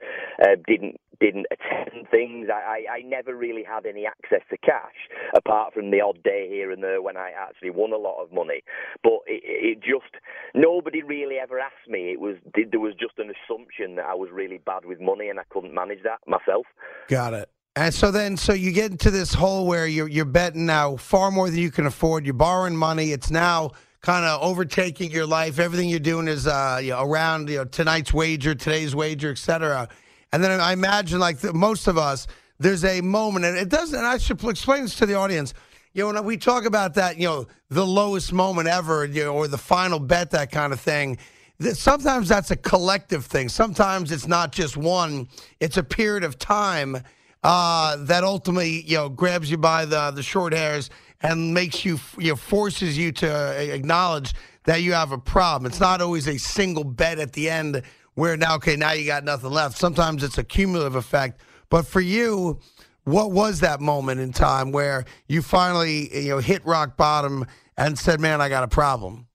uh, 0.43 0.57
didn't 0.67 0.99
didn't 1.19 1.47
attend 1.51 2.09
things. 2.09 2.47
I, 2.51 2.85
I, 2.89 2.94
I 2.97 3.01
never 3.01 3.35
really 3.35 3.63
had 3.63 3.85
any 3.85 4.06
access 4.06 4.41
to 4.50 4.57
cash 4.57 4.95
apart 5.35 5.73
from 5.73 5.91
the 5.91 6.01
odd 6.01 6.21
day 6.23 6.47
here 6.50 6.71
and 6.71 6.83
there 6.83 7.01
when 7.01 7.17
I 7.17 7.31
actually 7.38 7.71
won 7.71 7.91
a 7.91 7.97
lot 7.97 8.21
of 8.21 8.31
money. 8.31 8.63
But 9.03 9.19
it, 9.27 9.44
it 9.44 9.79
just 9.79 10.21
nobody 10.53 11.03
really 11.03 11.35
ever 11.35 11.59
asked 11.59 11.89
me. 11.89 12.12
It 12.12 12.19
was 12.19 12.35
there 12.53 12.79
was 12.79 12.94
just 13.00 13.17
an 13.17 13.31
assumption 13.31 13.95
that 13.95 14.06
I 14.06 14.15
was 14.15 14.29
really 14.31 14.59
bad 14.65 14.85
with 14.85 15.00
money 15.00 15.29
and 15.29 15.39
I 15.39 15.44
couldn't 15.50 15.73
manage 15.73 16.03
that 16.03 16.19
myself. 16.27 16.65
Got 17.07 17.33
it. 17.33 17.50
And 17.77 17.94
so 17.94 18.09
then, 18.09 18.38
so 18.38 18.53
you 18.53 18.71
get 18.71 18.91
into 18.91 19.12
this 19.12 19.33
hole 19.33 19.67
where 19.67 19.85
you're 19.85 20.07
you're 20.07 20.23
betting 20.23 20.65
now 20.65 20.95
far 20.95 21.29
more 21.29 21.50
than 21.50 21.59
you 21.59 21.71
can 21.71 21.85
afford. 21.85 22.25
You're 22.25 22.33
borrowing 22.33 22.75
money. 22.75 23.12
It's 23.12 23.29
now 23.29 23.71
kind 24.01 24.23
of 24.23 24.41
overtaking 24.41 25.12
your 25.12 25.25
life. 25.25 25.59
Everything 25.59 25.89
you're 25.89 26.00
doing 26.00 26.27
is 26.27 26.47
uh, 26.47 26.79
you 26.81 26.91
know, 26.91 27.03
around 27.03 27.50
you 27.50 27.57
know, 27.57 27.65
tonight's 27.65 28.13
wager, 28.13 28.56
today's 28.56 28.95
wager, 28.95 29.31
etc. 29.31 29.89
And 30.35 30.43
then 30.43 30.59
I 30.59 30.73
imagine, 30.73 31.17
like 31.17 31.37
the, 31.37 31.53
most 31.53 31.87
of 31.87 31.97
us, 31.97 32.27
there's 32.59 32.83
a 32.83 32.99
moment, 32.99 33.45
and 33.45 33.57
it 33.57 33.69
doesn't. 33.69 33.97
And 33.97 34.05
I 34.05 34.17
should 34.17 34.43
explain 34.43 34.81
this 34.81 34.95
to 34.95 35.05
the 35.05 35.13
audience. 35.13 35.53
You 35.93 36.01
know, 36.03 36.11
when 36.11 36.25
we 36.25 36.35
talk 36.35 36.65
about 36.65 36.95
that, 36.95 37.15
you 37.15 37.25
know, 37.25 37.47
the 37.69 37.85
lowest 37.85 38.33
moment 38.33 38.67
ever, 38.67 39.05
you 39.05 39.23
know, 39.23 39.33
or 39.33 39.47
the 39.47 39.57
final 39.57 39.98
bet, 39.98 40.31
that 40.31 40.51
kind 40.51 40.74
of 40.74 40.81
thing. 40.81 41.19
That 41.60 41.77
Sometimes 41.77 42.27
that's 42.27 42.51
a 42.51 42.57
collective 42.57 43.25
thing. 43.25 43.48
Sometimes 43.48 44.12
it's 44.12 44.27
not 44.27 44.51
just 44.51 44.75
one. 44.75 45.29
It's 45.62 45.77
a 45.77 45.83
period 45.83 46.25
of 46.25 46.38
time 46.38 46.98
uh, 47.41 47.95
that 48.03 48.25
ultimately 48.25 48.81
you 48.81 48.98
know 48.98 49.07
grabs 49.07 49.50
you 49.50 49.57
by 49.57 49.86
the 49.86 50.12
the 50.12 50.21
short 50.21 50.51
hairs 50.51 50.89
and 51.21 51.53
makes 51.53 51.86
you 51.86 51.98
you 52.17 52.31
know, 52.31 52.36
forces 52.36 52.98
you 52.98 53.13
to 53.13 53.74
acknowledge 53.74 54.33
that 54.65 54.81
you 54.81 54.91
have 54.91 55.13
a 55.13 55.17
problem. 55.17 55.71
It's 55.71 55.79
not 55.79 56.01
always 56.01 56.27
a 56.27 56.38
single 56.38 56.83
bet 56.83 57.19
at 57.19 57.31
the 57.31 57.50
end 57.50 57.83
where 58.15 58.36
now 58.36 58.55
okay 58.55 58.75
now 58.75 58.93
you 58.93 59.05
got 59.05 59.24
nothing 59.24 59.51
left. 59.51 59.77
Sometimes 59.77 60.24
it's 60.24 60.38
a 60.38 60.43
cumulative 60.43 60.95
effect. 60.95 61.41
But 61.69 61.86
for 61.86 62.01
you, 62.01 62.60
what 63.03 63.31
was 63.31 63.60
that 63.60 63.79
moment 63.79 64.19
in 64.19 64.31
time 64.34 64.72
where 64.72 65.05
you 65.27 65.41
finally 65.41 66.15
you 66.24 66.29
know 66.29 66.39
hit 66.39 66.65
rock 66.65 66.98
bottom 66.98 67.45
and 67.77 67.98
said, 67.98 68.19
"Man, 68.19 68.41
I 68.41 68.50
got 68.50 68.63
a 68.63 68.67
problem"? 68.67 69.27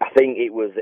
I 0.00 0.10
think 0.14 0.38
it 0.38 0.52
was 0.52 0.72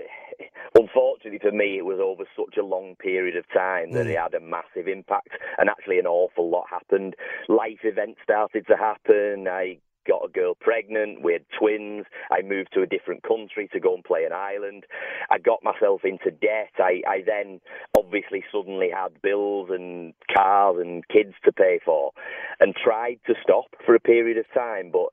unfortunately 0.74 1.38
for 1.38 1.52
me, 1.52 1.78
it 1.78 1.84
was 1.84 1.98
over 2.02 2.24
such 2.36 2.56
a 2.58 2.64
long 2.64 2.96
period 2.96 3.36
of 3.36 3.44
time 3.52 3.92
that 3.92 4.06
mm. 4.06 4.10
it 4.10 4.18
had 4.18 4.34
a 4.34 4.40
massive 4.40 4.88
impact, 4.88 5.28
and 5.58 5.68
actually 5.68 5.98
an 5.98 6.06
awful 6.06 6.50
lot 6.50 6.64
happened. 6.68 7.14
Life 7.48 7.80
events 7.84 8.20
started 8.22 8.66
to 8.66 8.76
happen. 8.76 9.46
I 9.48 9.78
got 10.06 10.24
a 10.24 10.28
girl 10.28 10.54
pregnant. 10.54 11.22
We 11.22 11.32
had 11.32 11.44
twins. 11.58 12.06
I 12.30 12.42
moved 12.42 12.70
to 12.74 12.82
a 12.82 12.86
different 12.86 13.22
country 13.22 13.68
to 13.72 13.80
go 13.80 13.94
and 13.94 14.04
play 14.04 14.24
in 14.24 14.32
Ireland. 14.32 14.84
I 15.30 15.38
got 15.38 15.64
myself 15.64 16.02
into 16.04 16.30
debt. 16.30 16.72
I, 16.78 17.02
I 17.06 17.22
then 17.26 17.60
obviously 17.96 18.44
suddenly 18.52 18.90
had 18.94 19.20
bills 19.22 19.70
and 19.70 20.14
cars 20.34 20.76
and 20.80 21.06
kids 21.08 21.34
to 21.44 21.52
pay 21.52 21.80
for 21.84 22.12
and 22.60 22.74
tried 22.74 23.20
to 23.26 23.34
stop 23.42 23.66
for 23.84 23.94
a 23.94 24.00
period 24.00 24.38
of 24.38 24.46
time, 24.54 24.90
but 24.92 25.08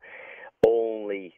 only 0.65 1.33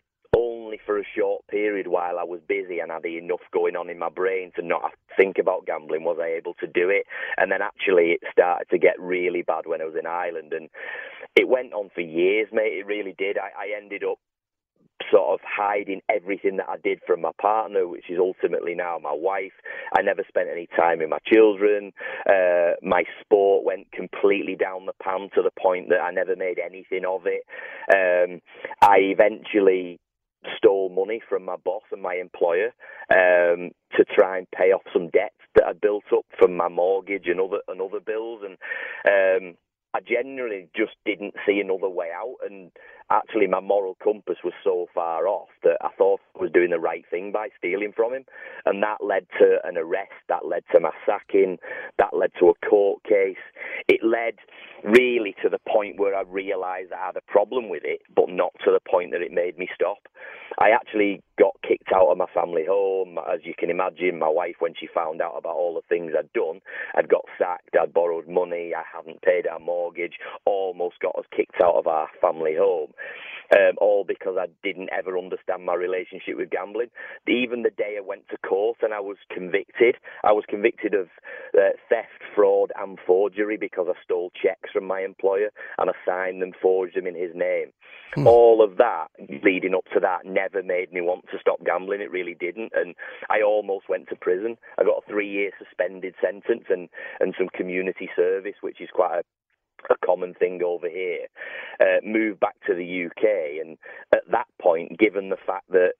only 0.73 0.81
for 0.85 0.99
a 0.99 1.03
short 1.15 1.45
period 1.47 1.87
while 1.87 2.17
I 2.17 2.23
was 2.23 2.39
busy 2.47 2.79
and 2.79 2.91
had 2.91 3.05
enough 3.05 3.41
going 3.51 3.75
on 3.75 3.89
in 3.89 3.99
my 3.99 4.09
brain 4.09 4.51
to 4.55 4.65
not 4.65 4.91
think 5.15 5.37
about 5.37 5.65
gambling 5.65 6.03
was 6.03 6.17
I 6.19 6.35
able 6.37 6.55
to 6.55 6.67
do 6.67 6.89
it. 6.89 7.05
And 7.37 7.51
then 7.51 7.61
actually 7.61 8.13
it 8.13 8.21
started 8.31 8.65
to 8.71 8.77
get 8.79 8.99
really 8.99 9.43
bad 9.43 9.65
when 9.65 9.81
I 9.81 9.85
was 9.85 9.95
in 9.99 10.07
Ireland 10.07 10.53
and 10.53 10.69
it 11.35 11.47
went 11.47 11.73
on 11.73 11.89
for 11.93 12.01
years, 12.01 12.47
mate. 12.51 12.79
It 12.79 12.87
really 12.87 13.13
did. 13.17 13.37
I, 13.37 13.49
I 13.49 13.77
ended 13.77 14.03
up 14.03 14.17
sort 15.11 15.33
of 15.33 15.39
hiding 15.45 16.01
everything 16.09 16.57
that 16.57 16.69
I 16.69 16.77
did 16.83 16.99
from 17.05 17.21
my 17.21 17.31
partner, 17.39 17.87
which 17.87 18.09
is 18.09 18.17
ultimately 18.19 18.73
now 18.73 18.97
my 19.01 19.13
wife. 19.13 19.53
I 19.95 20.01
never 20.01 20.23
spent 20.27 20.49
any 20.51 20.67
time 20.75 20.99
with 20.99 21.09
my 21.09 21.19
children. 21.25 21.91
Uh, 22.27 22.73
my 22.81 23.03
sport 23.21 23.65
went 23.65 23.91
completely 23.91 24.55
down 24.55 24.85
the 24.85 24.93
pan 25.03 25.29
to 25.35 25.41
the 25.41 25.51
point 25.61 25.89
that 25.89 26.01
I 26.01 26.11
never 26.11 26.35
made 26.35 26.57
anything 26.57 27.03
of 27.07 27.23
it. 27.25 27.43
Um, 27.93 28.41
I 28.81 28.97
eventually 28.99 29.99
stole 30.57 30.89
money 30.89 31.21
from 31.27 31.45
my 31.45 31.55
boss 31.63 31.83
and 31.91 32.01
my 32.01 32.15
employer 32.15 32.73
um, 33.12 33.71
to 33.95 34.05
try 34.05 34.38
and 34.38 34.50
pay 34.51 34.71
off 34.71 34.83
some 34.93 35.09
debts 35.09 35.35
that 35.55 35.65
I 35.65 35.73
built 35.73 36.05
up 36.13 36.25
from 36.38 36.55
my 36.55 36.69
mortgage 36.69 37.27
and 37.27 37.39
other 37.39 37.59
and 37.67 37.81
other 37.81 38.00
bills. 38.00 38.41
And 38.43 38.57
um, 39.07 39.57
I 39.93 40.00
generally 40.00 40.69
just 40.75 40.93
didn't 41.05 41.35
see 41.45 41.59
another 41.59 41.89
way 41.89 42.07
out, 42.15 42.38
and 42.50 42.71
actually 43.12 43.48
my 43.48 43.60
moral 43.60 43.95
compass 44.03 44.38
was 44.43 44.53
so 44.63 44.88
far 44.93 45.27
off 45.27 45.50
that 45.63 45.77
I 45.81 45.89
thought 45.98 46.19
I 46.36 46.41
was 46.41 46.51
doing 46.51 46.72
the 46.72 46.79
right 46.79 47.05
thing 47.10 47.31
by 47.31 47.50
stealing 47.57 47.93
from 47.95 48.13
him, 48.13 48.25
and 48.65 48.81
that 48.83 49.03
led 49.03 49.27
to 49.39 49.57
an 49.63 49.77
arrest, 49.77 50.12
that 50.29 50.45
led 50.45 50.63
to 50.74 50.79
my 50.79 50.91
sacking, 51.05 51.57
that 51.98 52.15
led 52.15 52.31
to 52.39 52.50
a 52.50 52.67
court 52.67 53.03
case. 53.03 53.41
It 53.88 54.01
led 54.03 54.36
really 54.83 55.36
to 55.41 55.50
the 55.50 55.60
point 55.67 56.00
where 56.00 56.15
I 56.15 56.24
realised 56.24 56.91
I 56.91 57.05
had 57.05 57.17
a 57.17 57.31
problem 57.31 57.69
with 57.69 57.83
it, 57.86 58.01
but 58.15 58.29
not 58.29 58.51
to 58.65 58.72
the 58.72 58.81
point 58.89 59.12
that 59.12 59.22
it 59.22 59.31
made 59.31 59.57
me 59.57 59.67
stop. 59.74 60.00
I 60.60 60.69
actually 60.69 61.22
got 61.39 61.53
kicked 61.67 61.91
out 61.93 62.12
of 62.12 62.17
my 62.17 62.27
family 62.33 62.65
home. 62.67 63.17
As 63.17 63.39
you 63.43 63.53
can 63.57 63.69
imagine, 63.69 64.19
my 64.19 64.29
wife, 64.29 64.55
when 64.60 64.74
she 64.79 64.88
found 64.93 65.22
out 65.22 65.36
about 65.38 65.55
all 65.55 65.74
the 65.74 65.88
things 65.89 66.12
I'd 66.17 66.31
done, 66.33 66.62
I'd 66.95 67.10
got 67.10 67.25
sacked, 67.39 67.75
I'd 67.79 67.93
borrowed 67.93 68.27
money, 68.27 68.74
I 68.75 68.83
hadn't 68.95 69.22
paid 69.22 69.48
our 69.48 69.60
mortgage, 69.60 70.19
almost 70.45 71.00
got 71.00 71.17
us 71.17 71.25
kicked 71.36 71.62
out 71.62 71.75
of 71.75 71.88
our 71.88 72.07
family 72.22 72.55
home. 72.57 72.92
Um, 73.53 73.75
all 73.79 74.03
because 74.07 74.35
I 74.39 74.47
didn't 74.63 74.89
ever 74.97 75.17
understand 75.17 75.65
my 75.65 75.75
relationship 75.75 76.38
with 76.38 76.50
gambling. 76.50 76.88
Even 77.27 77.62
the 77.62 77.69
day 77.69 77.95
I 77.97 78.01
went 78.01 78.27
to 78.29 78.38
court 78.38 78.77
and 78.81 78.93
I 78.93 79.00
was 79.00 79.17
convicted, 79.29 79.97
I 80.23 80.31
was 80.31 80.45
convicted 80.47 80.95
of 80.95 81.09
uh, 81.55 81.75
theft, 81.88 82.23
fraud, 82.33 82.71
and 82.79 82.97
forgery 83.05 83.57
because 83.57 83.88
I 83.89 84.01
stole 84.03 84.31
checks 84.41 84.71
from 84.71 84.85
my 84.85 85.01
employer 85.01 85.50
and 85.77 85.89
I 85.89 85.93
signed 86.05 86.41
them, 86.41 86.53
forged 86.59 86.95
them 86.95 87.05
in 87.05 87.15
his 87.15 87.31
name. 87.35 87.73
Hmm. 88.15 88.27
All 88.27 88.63
of 88.63 88.77
that 88.77 89.07
leading 89.43 89.75
up 89.75 89.85
to 89.93 90.00
that 90.00 90.25
never 90.25 90.63
made 90.63 90.93
me 90.93 91.01
want 91.01 91.25
to 91.31 91.39
stop 91.39 91.63
gambling. 91.65 92.01
It 92.01 92.12
really 92.12 92.35
didn't. 92.39 92.71
And 92.75 92.95
I 93.29 93.41
almost 93.41 93.89
went 93.89 94.09
to 94.09 94.15
prison. 94.15 94.57
I 94.79 94.83
got 94.83 95.03
a 95.05 95.09
three 95.12 95.29
year 95.29 95.51
suspended 95.57 96.15
sentence 96.21 96.65
and, 96.69 96.89
and 97.19 97.33
some 97.38 97.50
community 97.53 98.09
service, 98.15 98.55
which 98.62 98.81
is 98.81 98.89
quite 98.93 99.19
a 99.19 99.23
a 99.89 100.05
common 100.05 100.33
thing 100.33 100.61
over 100.63 100.89
here, 100.89 101.27
uh, 101.79 101.99
moved 102.03 102.39
back 102.39 102.55
to 102.67 102.73
the 102.73 103.05
UK. 103.05 103.61
And 103.61 103.77
at 104.13 104.29
that 104.31 104.47
point, 104.61 104.97
given 104.97 105.29
the 105.29 105.37
fact 105.45 105.69
that 105.71 105.93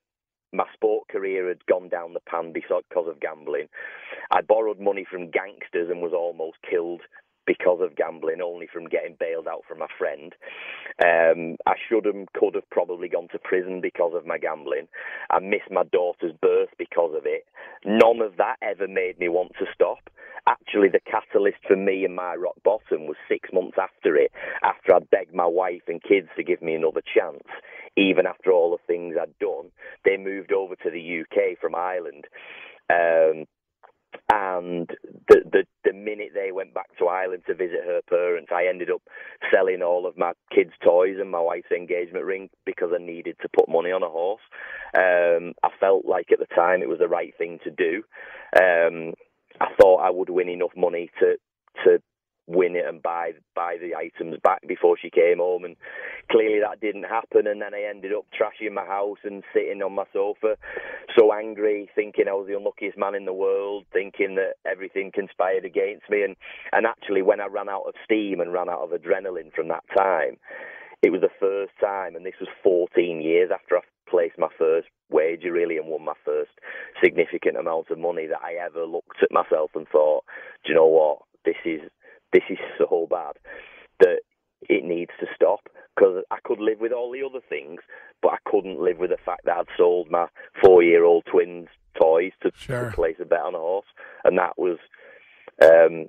my 0.52 0.66
sport 0.74 1.08
career 1.08 1.48
had 1.48 1.66
gone 1.66 1.90
down 1.90 2.14
the 2.14 2.20
pan 2.22 2.54
because 2.54 2.84
of 2.94 3.20
gambling, 3.20 3.68
I 4.32 4.42
borrowed 4.42 4.80
money 4.80 5.06
from 5.10 5.32
gangsters 5.32 5.90
and 5.90 6.02
was 6.02 6.14
almost 6.14 6.58
killed 6.70 7.02
because 7.46 7.80
of 7.82 7.96
gambling, 7.96 8.42
only 8.42 8.68
from 8.72 8.86
getting 8.86 9.16
bailed 9.20 9.48
out 9.48 9.64
from 9.68 9.80
my 9.80 9.88
friend. 9.98 10.34
Um, 11.04 11.58
I 11.66 11.74
should 11.90 12.06
have, 12.06 12.16
could 12.34 12.56
have 12.56 12.70
probably 12.70 13.10
gone 13.10 13.28
to 13.32 13.40
prison 13.40 13.82
because 13.82 14.14
of 14.16 14.26
my 14.26 14.38
gambling. 14.38 14.88
I 15.30 15.40
missed 15.40 15.72
my 15.72 15.84
daughter's 15.84 16.34
birth 16.42 16.70
because 16.78 17.14
of 17.16 17.24
it. 17.26 17.46
None 17.86 18.22
of 18.22 18.38
that 18.38 18.58
ever 18.62 18.88
made 18.88 19.20
me 19.20 19.30
want 19.30 19.54
to 19.60 19.66
stop. 19.74 20.10
Actually, 20.48 20.90
the 20.90 21.00
catalyst 21.00 21.60
for 21.66 21.78
me 21.78 22.04
and 22.04 22.16
my 22.16 22.36
rock 22.36 22.56
bottom 22.64 23.08
was 23.08 23.16
six 23.30 23.50
months 23.54 23.78
after 23.82 24.16
it, 24.18 24.32
after 24.62 24.94
I'd 24.94 25.10
begged 25.10 25.34
my 25.34 25.46
wife 25.46 25.84
and 25.88 26.04
kids 26.04 26.28
to 26.36 26.44
give 26.44 26.62
me 26.62 26.76
another 26.76 27.02
chance. 27.02 27.48
Even 27.96 28.26
after 28.26 28.52
all 28.52 28.72
the 28.72 28.94
things 28.94 29.16
I'd 29.20 29.38
done, 29.40 29.72
they 30.04 30.18
moved 30.18 30.52
over 30.52 30.76
to 30.76 30.90
the 30.90 31.22
UK 31.22 31.60
from 31.62 31.76
Ireland. 31.76 32.26
Um, 32.90 33.46
and 34.32 34.90
the, 35.28 35.42
the 35.52 35.64
the 35.84 35.94
minute 35.94 36.30
they 36.34 36.52
went 36.52 36.74
back 36.74 36.96
to 36.98 37.08
Ireland 37.08 37.44
to 37.48 37.54
visit 37.54 37.82
her 37.86 38.02
parents, 38.08 38.52
I 38.54 38.68
ended 38.68 38.90
up 38.90 39.02
selling 39.54 39.82
all 39.82 40.08
of 40.08 40.18
my 40.18 40.34
kids' 40.54 40.72
toys 40.84 41.18
and 41.20 41.30
my 41.30 41.42
wife's 41.42 41.72
engagement 41.72 42.26
ring 42.26 42.50
because 42.66 42.92
I 42.94 43.04
needed 43.04 43.36
to 43.42 43.50
put 43.50 43.68
money 43.70 43.92
on 43.92 44.04
a 44.04 44.10
horse. 44.10 44.42
Um, 44.96 45.54
I 45.64 45.70
felt 45.80 46.06
like 46.06 46.32
at 46.32 46.40
the 46.40 46.56
time 46.56 46.82
it 46.82 46.90
was 46.90 47.00
the 47.00 47.08
right 47.08 47.34
thing 47.38 47.60
to 47.64 47.72
do. 47.72 48.04
Um, 48.56 49.14
I 49.60 49.68
thought 49.80 49.98
I 49.98 50.10
would 50.10 50.30
win 50.30 50.50
enough 50.50 50.72
money 50.76 51.10
to 51.20 51.36
to 51.84 52.02
win 52.48 52.76
it 52.76 52.86
and 52.86 53.02
buy 53.02 53.32
buy 53.56 53.78
the 53.80 53.96
items 53.96 54.38
back 54.44 54.68
before 54.68 54.98
she 54.98 55.10
came 55.10 55.38
home. 55.38 55.64
And 55.64 55.76
clearly 56.32 56.60
that 56.60 56.82
didn't 56.82 57.04
happen. 57.04 57.48
And 57.48 57.62
then 57.62 57.74
I 57.74 57.84
ended 57.90 58.14
up 58.14 58.26
trashing 58.34 58.74
my 58.74 58.86
house 58.86 59.20
and 59.24 59.44
sitting 59.54 59.82
on 59.82 59.94
my 59.94 60.06
sofa 60.12 60.58
so 61.18 61.34
angry 61.34 61.90
thinking 61.96 62.26
I 62.28 62.34
was 62.34 62.48
the 62.48 62.58
unluckiest 62.58 62.98
man 62.98 63.16
in 63.16 63.26
the 63.26 63.34
world 63.34 63.86
thinking 63.94 64.36
that 64.36 64.56
everything 64.70 65.12
conspired 65.14 65.66
against 65.66 66.10
me. 66.10 66.24
And 66.24 66.36
and 66.72 66.86
actually 66.86 67.22
when 67.22 67.42
I 67.42 67.48
ran 67.48 67.70
out 67.70 67.88
of 67.88 67.96
steam 68.04 68.40
and 68.40 68.54
ran 68.54 68.70
out 68.70 68.82
of 68.82 68.90
adrenaline 68.92 69.54
from 69.54 69.68
that 69.70 69.84
time 69.96 70.38
it 71.02 71.12
was 71.12 71.22
the 71.22 71.30
first 71.40 71.74
time 71.82 72.16
and 72.16 72.26
this 72.26 72.40
was 72.40 72.50
14 72.64 73.22
years 73.22 73.52
after 73.54 73.78
I 73.78 73.82
placed 74.10 74.40
my 74.40 74.48
first 74.58 74.88
wager 75.10 75.52
really 75.52 75.78
and 75.78 75.88
won 75.88 76.06
my 76.06 76.14
first 76.24 76.52
significant 77.04 77.58
amount 77.58 77.90
of 77.92 78.00
money 78.00 78.26
that 78.28 78.42
I 78.42 78.54
ever 78.64 78.86
looked 78.86 79.22
at 79.22 79.32
myself 79.32 79.72
and 79.76 79.88
thought 79.88 80.24
do 80.64 80.72
you 80.72 80.76
know 80.76 80.88
what? 80.88 81.20
This 81.46 81.60
is 81.66 81.82
this 82.34 82.44
is 82.50 82.58
so 82.78 83.08
bad 83.10 83.34
that 84.00 84.20
it 84.70 84.84
needs 84.84 85.12
to 85.20 85.28
stop 85.36 85.70
because 85.96 86.24
I 86.32 86.38
could 86.44 86.60
live 86.60 86.80
with 86.80 86.92
all 86.92 87.12
the 87.12 87.24
other 87.24 87.44
things, 87.48 87.82
but 88.22 88.34
I 88.34 88.38
couldn't 88.50 88.80
live 88.80 88.98
with 88.98 89.12
the 89.12 89.18
fact 89.24 89.46
that 89.46 89.58
I'd 89.58 89.68
sold 89.78 90.10
my 90.10 90.28
four-year-old 90.64 91.26
twins 91.26 91.68
toys 92.00 92.32
to, 92.42 92.52
sure. 92.56 92.90
to 92.90 92.96
place 92.96 93.18
a 93.22 93.26
bet 93.26 93.42
on 93.42 93.56
a 93.56 93.60
horse, 93.60 93.86
and 94.24 94.38
that 94.38 94.58
was 94.58 94.80
um, 95.62 96.08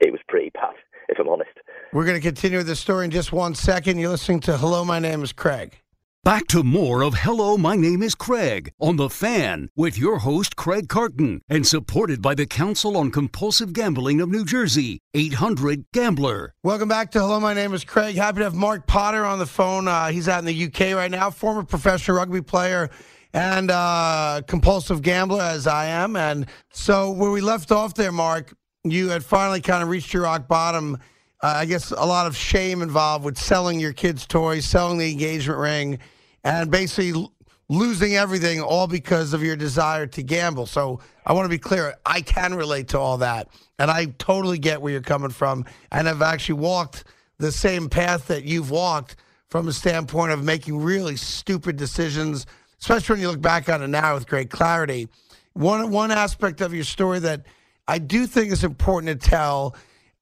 it 0.00 0.10
was 0.10 0.20
pretty 0.28 0.50
bad, 0.50 0.74
if 1.08 1.18
I'm 1.18 1.28
honest. 1.28 1.50
We're 1.92 2.04
going 2.04 2.20
to 2.20 2.26
continue 2.26 2.62
the 2.62 2.76
story 2.76 3.04
in 3.04 3.10
just 3.10 3.32
one 3.32 3.54
second. 3.54 3.98
You're 3.98 4.10
listening 4.10 4.40
to 4.40 4.56
Hello, 4.56 4.84
my 4.84 4.98
name 4.98 5.22
is 5.22 5.32
Craig. 5.32 5.80
Back 6.26 6.48
to 6.48 6.64
more 6.64 7.04
of 7.04 7.14
Hello, 7.14 7.56
my 7.56 7.76
name 7.76 8.02
is 8.02 8.16
Craig 8.16 8.72
on 8.80 8.96
The 8.96 9.08
Fan 9.08 9.70
with 9.76 9.96
your 9.96 10.18
host, 10.18 10.56
Craig 10.56 10.88
Carton, 10.88 11.40
and 11.48 11.64
supported 11.64 12.20
by 12.20 12.34
the 12.34 12.46
Council 12.46 12.96
on 12.96 13.12
Compulsive 13.12 13.72
Gambling 13.72 14.20
of 14.20 14.28
New 14.28 14.44
Jersey, 14.44 14.98
800 15.14 15.84
Gambler. 15.92 16.52
Welcome 16.64 16.88
back 16.88 17.12
to 17.12 17.20
Hello, 17.20 17.38
my 17.38 17.54
name 17.54 17.72
is 17.74 17.84
Craig. 17.84 18.16
Happy 18.16 18.38
to 18.38 18.42
have 18.42 18.56
Mark 18.56 18.88
Potter 18.88 19.24
on 19.24 19.38
the 19.38 19.46
phone. 19.46 19.86
Uh, 19.86 20.08
he's 20.08 20.28
out 20.28 20.40
in 20.40 20.46
the 20.46 20.64
UK 20.64 20.96
right 20.96 21.12
now, 21.12 21.30
former 21.30 21.62
professional 21.62 22.16
rugby 22.16 22.42
player 22.42 22.90
and 23.32 23.70
uh, 23.70 24.42
compulsive 24.48 25.02
gambler, 25.02 25.42
as 25.42 25.68
I 25.68 25.86
am. 25.86 26.16
And 26.16 26.46
so, 26.72 27.12
where 27.12 27.30
we 27.30 27.40
left 27.40 27.70
off 27.70 27.94
there, 27.94 28.10
Mark, 28.10 28.52
you 28.82 29.10
had 29.10 29.24
finally 29.24 29.60
kind 29.60 29.80
of 29.80 29.90
reached 29.90 30.12
your 30.12 30.24
rock 30.24 30.48
bottom. 30.48 30.96
Uh, 31.40 31.54
I 31.58 31.66
guess 31.66 31.92
a 31.92 32.04
lot 32.04 32.26
of 32.26 32.36
shame 32.36 32.82
involved 32.82 33.24
with 33.24 33.38
selling 33.38 33.78
your 33.78 33.92
kids' 33.92 34.26
toys, 34.26 34.64
selling 34.64 34.98
the 34.98 35.12
engagement 35.12 35.60
ring 35.60 35.98
and 36.46 36.70
basically 36.70 37.28
losing 37.68 38.14
everything 38.14 38.60
all 38.60 38.86
because 38.86 39.34
of 39.34 39.42
your 39.42 39.56
desire 39.56 40.06
to 40.06 40.22
gamble. 40.22 40.64
So 40.64 41.00
I 41.26 41.32
want 41.32 41.44
to 41.44 41.48
be 41.48 41.58
clear, 41.58 41.96
I 42.06 42.20
can 42.20 42.54
relate 42.54 42.86
to 42.88 43.00
all 43.00 43.18
that. 43.18 43.48
And 43.80 43.90
I 43.90 44.06
totally 44.18 44.58
get 44.60 44.80
where 44.80 44.92
you're 44.92 45.00
coming 45.00 45.30
from. 45.30 45.64
And 45.90 46.08
I've 46.08 46.22
actually 46.22 46.60
walked 46.60 47.02
the 47.38 47.50
same 47.50 47.88
path 47.88 48.28
that 48.28 48.44
you've 48.44 48.70
walked 48.70 49.16
from 49.48 49.66
a 49.66 49.72
standpoint 49.72 50.30
of 50.30 50.44
making 50.44 50.78
really 50.78 51.16
stupid 51.16 51.76
decisions, 51.76 52.46
especially 52.80 53.14
when 53.14 53.22
you 53.22 53.30
look 53.30 53.42
back 53.42 53.68
on 53.68 53.82
it 53.82 53.88
now 53.88 54.14
with 54.14 54.28
great 54.28 54.48
clarity. 54.48 55.08
One, 55.54 55.90
one 55.90 56.12
aspect 56.12 56.60
of 56.60 56.72
your 56.72 56.84
story 56.84 57.18
that 57.20 57.44
I 57.88 57.98
do 57.98 58.24
think 58.28 58.52
is 58.52 58.62
important 58.62 59.20
to 59.20 59.28
tell 59.28 59.74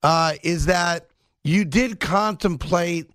uh, 0.03 0.35
is 0.43 0.65
that 0.67 1.09
you 1.43 1.67
did 1.67 2.01
contemplate 2.01 3.11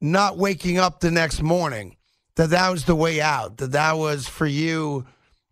not 0.00 0.38
waking 0.38 0.78
up 0.78 1.00
the 1.00 1.10
next 1.10 1.42
morning 1.42 1.96
that 2.36 2.50
that 2.50 2.70
was 2.70 2.84
the 2.84 2.94
way 2.94 3.20
out, 3.20 3.58
that 3.58 3.72
that 3.72 3.96
was 3.96 4.28
for 4.28 4.46
you, 4.46 5.04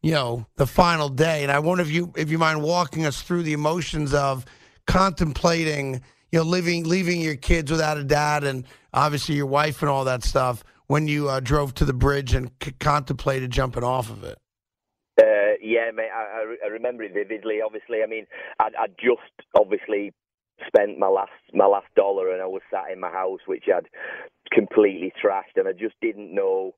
you 0.02 0.12
know, 0.12 0.46
the 0.56 0.66
final 0.66 1.08
day. 1.08 1.42
And 1.42 1.52
I 1.52 1.58
wonder 1.60 1.82
if 1.82 1.90
you 1.90 2.12
if 2.16 2.30
you 2.30 2.38
mind 2.38 2.62
walking 2.62 3.06
us 3.06 3.22
through 3.22 3.44
the 3.44 3.52
emotions 3.52 4.12
of 4.14 4.44
contemplating, 4.86 6.02
you 6.30 6.38
know, 6.38 6.44
living 6.44 6.84
leaving 6.84 7.20
your 7.20 7.36
kids 7.36 7.70
without 7.70 7.98
a 7.98 8.04
dad 8.04 8.44
and 8.44 8.66
obviously 8.92 9.34
your 9.36 9.46
wife 9.46 9.82
and 9.82 9.88
all 9.88 10.04
that 10.04 10.24
stuff 10.24 10.64
when 10.88 11.08
you 11.08 11.28
uh, 11.28 11.40
drove 11.40 11.72
to 11.74 11.84
the 11.84 11.92
bridge 11.92 12.34
and 12.34 12.50
c- 12.62 12.72
contemplated 12.78 13.50
jumping 13.50 13.84
off 13.84 14.10
of 14.10 14.24
it. 14.24 14.38
Uh, 15.20 15.56
yeah, 15.62 15.90
mate, 15.94 16.08
I, 16.12 16.56
I, 16.64 16.68
remember 16.68 17.02
it 17.02 17.12
vividly. 17.12 17.60
Obviously, 17.64 18.02
I 18.02 18.06
mean, 18.06 18.26
I, 18.58 18.70
I 18.78 18.86
just 18.88 19.48
obviously 19.54 20.12
spent 20.66 20.98
my 20.98 21.08
last 21.08 21.32
my 21.52 21.66
last 21.66 21.86
dollar 21.96 22.32
and 22.32 22.42
I 22.42 22.46
was 22.46 22.62
sat 22.70 22.92
in 22.92 23.00
my 23.00 23.10
house 23.10 23.40
which 23.46 23.64
I'd 23.74 23.88
completely 24.52 25.12
trashed 25.22 25.56
and 25.56 25.68
I 25.68 25.72
just 25.72 25.94
didn't 26.00 26.34
know. 26.34 26.74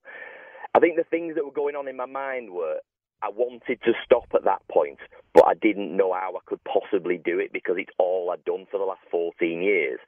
I 0.74 0.80
think 0.80 0.96
the 0.96 1.04
things 1.04 1.34
that 1.34 1.44
were 1.44 1.52
going 1.52 1.76
on 1.76 1.88
in 1.88 1.96
my 1.96 2.06
mind 2.06 2.50
were 2.50 2.78
I 3.24 3.30
wanted 3.30 3.80
to 3.84 3.92
stop 4.04 4.26
at 4.34 4.44
that 4.44 4.60
point, 4.70 4.98
but 5.32 5.46
I 5.46 5.54
didn't 5.54 5.96
know 5.96 6.12
how 6.12 6.34
I 6.36 6.40
could 6.44 6.60
possibly 6.64 7.16
do 7.16 7.38
it 7.38 7.54
because 7.54 7.76
it's 7.78 7.92
all 7.98 8.30
I'd 8.30 8.44
done 8.44 8.66
for 8.70 8.76
the 8.76 8.84
last 8.84 9.00
14 9.10 9.62
years. 9.62 9.98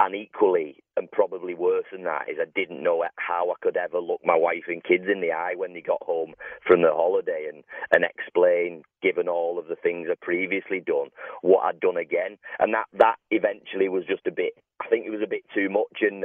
And 0.00 0.14
equally, 0.14 0.82
and 0.96 1.10
probably 1.10 1.54
worse 1.54 1.84
than 1.92 2.04
that, 2.04 2.22
is 2.30 2.38
I 2.40 2.50
didn't 2.54 2.82
know 2.82 3.04
how 3.16 3.50
I 3.50 3.54
could 3.60 3.76
ever 3.76 4.00
look 4.00 4.20
my 4.24 4.34
wife 4.34 4.64
and 4.66 4.82
kids 4.82 5.04
in 5.12 5.20
the 5.20 5.30
eye 5.30 5.52
when 5.56 5.74
they 5.74 5.82
got 5.82 6.02
home 6.02 6.32
from 6.66 6.80
the 6.80 6.90
holiday 6.90 7.50
and, 7.52 7.64
and 7.92 8.02
explain, 8.02 8.82
given 9.02 9.28
all 9.28 9.58
of 9.58 9.68
the 9.68 9.76
things 9.76 10.08
I'd 10.10 10.20
previously 10.22 10.80
done, 10.80 11.08
what 11.42 11.64
I'd 11.64 11.80
done 11.80 11.98
again. 11.98 12.38
And 12.60 12.72
that, 12.72 12.86
that 12.98 13.16
eventually 13.30 13.90
was 13.90 14.04
just 14.08 14.26
a 14.26 14.32
bit, 14.32 14.54
I 14.80 14.88
think 14.88 15.04
it 15.04 15.10
was 15.10 15.22
a 15.22 15.28
bit 15.28 15.42
too 15.54 15.68
much. 15.68 16.00
And 16.00 16.24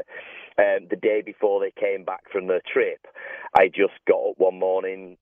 um, 0.57 0.87
the 0.89 0.95
day 0.95 1.21
before 1.21 1.59
they 1.59 1.73
came 1.77 2.05
back 2.05 2.31
from 2.31 2.47
their 2.47 2.61
trip, 2.65 3.05
I 3.57 3.67
just 3.67 3.99
got 4.07 4.29
up 4.29 4.35
one 4.37 4.57
morning 4.57 5.17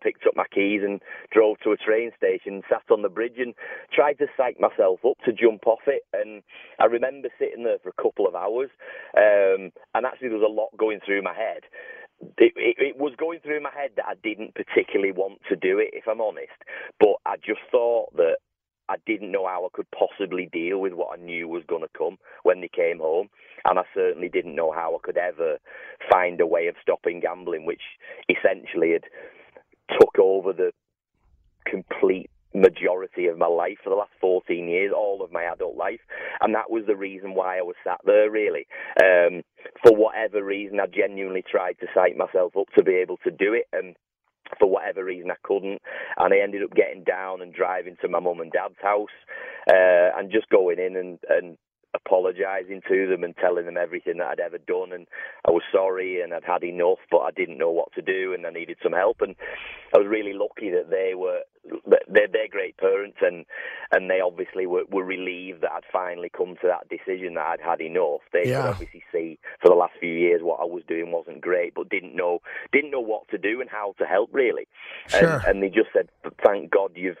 picked 0.00 0.26
up 0.26 0.36
my 0.36 0.46
keys 0.52 0.80
and 0.84 1.00
drove 1.32 1.58
to 1.60 1.72
a 1.72 1.76
train 1.76 2.10
station, 2.16 2.62
sat 2.68 2.82
on 2.90 3.02
the 3.02 3.08
bridge 3.08 3.38
and 3.38 3.54
tried 3.92 4.18
to 4.18 4.26
psych 4.36 4.58
myself 4.60 5.00
up 5.06 5.16
to 5.24 5.32
jump 5.32 5.66
off 5.66 5.86
it. 5.86 6.02
And 6.12 6.42
I 6.78 6.86
remember 6.86 7.28
sitting 7.38 7.64
there 7.64 7.78
for 7.82 7.90
a 7.90 8.02
couple 8.02 8.26
of 8.26 8.34
hours, 8.34 8.70
um, 9.16 9.70
and 9.94 10.06
actually 10.06 10.28
there 10.28 10.38
was 10.38 10.48
a 10.48 10.52
lot 10.52 10.76
going 10.76 11.00
through 11.04 11.22
my 11.22 11.34
head. 11.34 11.62
It, 12.36 12.52
it, 12.56 12.76
it, 12.78 12.96
was 12.98 13.14
going 13.16 13.40
through 13.40 13.62
my 13.62 13.70
head 13.72 13.92
that 13.96 14.04
I 14.06 14.14
didn't 14.22 14.54
particularly 14.54 15.12
want 15.12 15.40
to 15.48 15.56
do 15.56 15.78
it, 15.78 15.88
if 15.94 16.04
I'm 16.06 16.20
honest. 16.20 16.52
But 16.98 17.16
I 17.24 17.36
just 17.36 17.64
thought 17.70 18.14
that 18.16 18.36
I 18.90 18.96
didn't 19.06 19.30
know 19.30 19.46
how 19.46 19.64
I 19.64 19.68
could 19.72 19.86
possibly 19.92 20.48
deal 20.52 20.80
with 20.80 20.92
what 20.92 21.18
I 21.18 21.22
knew 21.22 21.46
was 21.48 21.62
going 21.68 21.82
to 21.82 21.98
come 21.98 22.18
when 22.42 22.60
they 22.60 22.68
came 22.68 22.98
home. 22.98 23.28
And 23.64 23.78
I 23.78 23.82
certainly 23.94 24.28
didn't 24.28 24.56
know 24.56 24.72
how 24.72 24.96
I 24.96 24.98
could 25.02 25.16
ever 25.16 25.58
find 26.10 26.40
a 26.40 26.46
way 26.46 26.66
of 26.66 26.74
stopping 26.82 27.20
gambling, 27.20 27.66
which 27.66 27.82
essentially 28.28 28.92
had 28.92 29.04
took 29.98 30.18
over 30.18 30.52
the 30.52 30.72
complete 31.66 32.30
majority 32.52 33.26
of 33.26 33.38
my 33.38 33.46
life 33.46 33.78
for 33.84 33.90
the 33.90 33.96
last 33.96 34.10
14 34.20 34.68
years, 34.68 34.92
all 34.96 35.22
of 35.22 35.30
my 35.30 35.44
adult 35.44 35.76
life. 35.76 36.00
And 36.40 36.54
that 36.54 36.70
was 36.70 36.84
the 36.86 36.96
reason 36.96 37.34
why 37.34 37.58
I 37.58 37.62
was 37.62 37.76
sat 37.84 38.00
there, 38.04 38.30
really. 38.30 38.66
Um, 39.00 39.42
for 39.84 39.94
whatever 39.94 40.42
reason, 40.42 40.80
I 40.80 40.86
genuinely 40.86 41.44
tried 41.48 41.78
to 41.80 41.86
psych 41.94 42.16
myself 42.16 42.56
up 42.58 42.66
to 42.76 42.82
be 42.82 42.94
able 42.94 43.18
to 43.18 43.30
do 43.30 43.54
it. 43.54 43.66
And 43.72 43.94
for 44.58 44.68
whatever 44.70 45.04
reason 45.04 45.30
I 45.30 45.36
couldn't, 45.42 45.80
and 46.18 46.34
I 46.34 46.38
ended 46.38 46.62
up 46.62 46.74
getting 46.74 47.04
down 47.04 47.42
and 47.42 47.52
driving 47.52 47.96
to 48.02 48.08
my 48.08 48.20
mum 48.20 48.40
and 48.40 48.52
dad's 48.52 48.80
house, 48.82 49.08
uh, 49.68 50.16
and 50.18 50.30
just 50.30 50.48
going 50.48 50.78
in 50.78 50.96
and 50.96 51.18
and 51.28 51.56
apologising 51.94 52.82
to 52.88 53.08
them 53.08 53.24
and 53.24 53.36
telling 53.36 53.66
them 53.66 53.76
everything 53.76 54.18
that 54.18 54.28
I'd 54.28 54.40
ever 54.40 54.58
done 54.58 54.92
and 54.92 55.06
I 55.46 55.50
was 55.50 55.62
sorry 55.72 56.20
and 56.20 56.32
I'd 56.32 56.44
had 56.44 56.62
enough 56.62 56.98
but 57.10 57.18
I 57.18 57.30
didn't 57.32 57.58
know 57.58 57.70
what 57.70 57.92
to 57.94 58.02
do 58.02 58.32
and 58.32 58.46
I 58.46 58.50
needed 58.50 58.76
some 58.82 58.92
help 58.92 59.20
and 59.20 59.34
I 59.94 59.98
was 59.98 60.06
really 60.06 60.32
lucky 60.32 60.70
that 60.70 60.90
they 60.90 61.14
were 61.16 61.40
they're, 62.08 62.28
they're 62.32 62.48
great 62.48 62.76
parents 62.78 63.18
and 63.20 63.44
and 63.90 64.08
they 64.08 64.20
obviously 64.20 64.66
were, 64.66 64.84
were 64.90 65.04
relieved 65.04 65.62
that 65.62 65.72
I'd 65.72 65.92
finally 65.92 66.30
come 66.30 66.54
to 66.62 66.68
that 66.68 66.88
decision 66.88 67.34
that 67.34 67.46
I'd 67.46 67.60
had 67.60 67.80
enough 67.80 68.20
they 68.32 68.44
yeah. 68.46 68.62
could 68.62 68.70
obviously 68.70 69.02
see 69.12 69.38
for 69.60 69.68
the 69.68 69.74
last 69.74 69.94
few 69.98 70.12
years 70.12 70.42
what 70.42 70.60
I 70.60 70.64
was 70.64 70.84
doing 70.86 71.10
wasn't 71.10 71.40
great 71.40 71.74
but 71.74 71.88
didn't 71.88 72.14
know 72.14 72.38
didn't 72.72 72.92
know 72.92 73.00
what 73.00 73.28
to 73.30 73.38
do 73.38 73.60
and 73.60 73.68
how 73.68 73.94
to 73.98 74.04
help 74.04 74.30
really 74.32 74.68
sure. 75.08 75.28
and, 75.28 75.44
and 75.44 75.62
they 75.62 75.68
just 75.68 75.88
said 75.92 76.08
thank 76.44 76.70
God 76.70 76.92
you've 76.94 77.18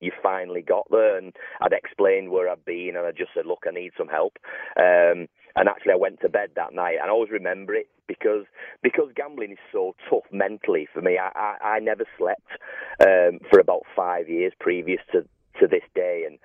you 0.00 0.12
finally 0.22 0.62
got 0.62 0.86
there. 0.90 1.18
And 1.18 1.34
I'd 1.60 1.72
explained 1.72 2.30
where 2.30 2.48
I'd 2.48 2.64
been, 2.64 2.94
and 2.96 3.06
I 3.06 3.12
just 3.12 3.30
said, 3.34 3.46
look, 3.46 3.64
I 3.66 3.72
need 3.72 3.92
some 3.96 4.08
help. 4.08 4.38
Um, 4.76 5.28
and 5.56 5.68
actually, 5.68 5.92
I 5.92 5.96
went 5.96 6.20
to 6.20 6.28
bed 6.28 6.50
that 6.56 6.72
night, 6.72 6.98
and 7.00 7.10
I 7.10 7.12
always 7.12 7.30
remember 7.30 7.74
it 7.74 7.88
because 8.06 8.44
because 8.82 9.10
gambling 9.16 9.52
is 9.52 9.58
so 9.72 9.94
tough 10.08 10.24
mentally 10.30 10.88
for 10.92 11.02
me. 11.02 11.18
I 11.18 11.30
I, 11.34 11.68
I 11.76 11.78
never 11.80 12.04
slept 12.16 12.48
um, 13.00 13.40
for 13.50 13.58
about 13.58 13.82
five 13.96 14.28
years 14.28 14.52
previous 14.60 15.00
to 15.12 15.24
to 15.60 15.66
this 15.66 15.82
day, 15.94 16.24
and 16.26 16.38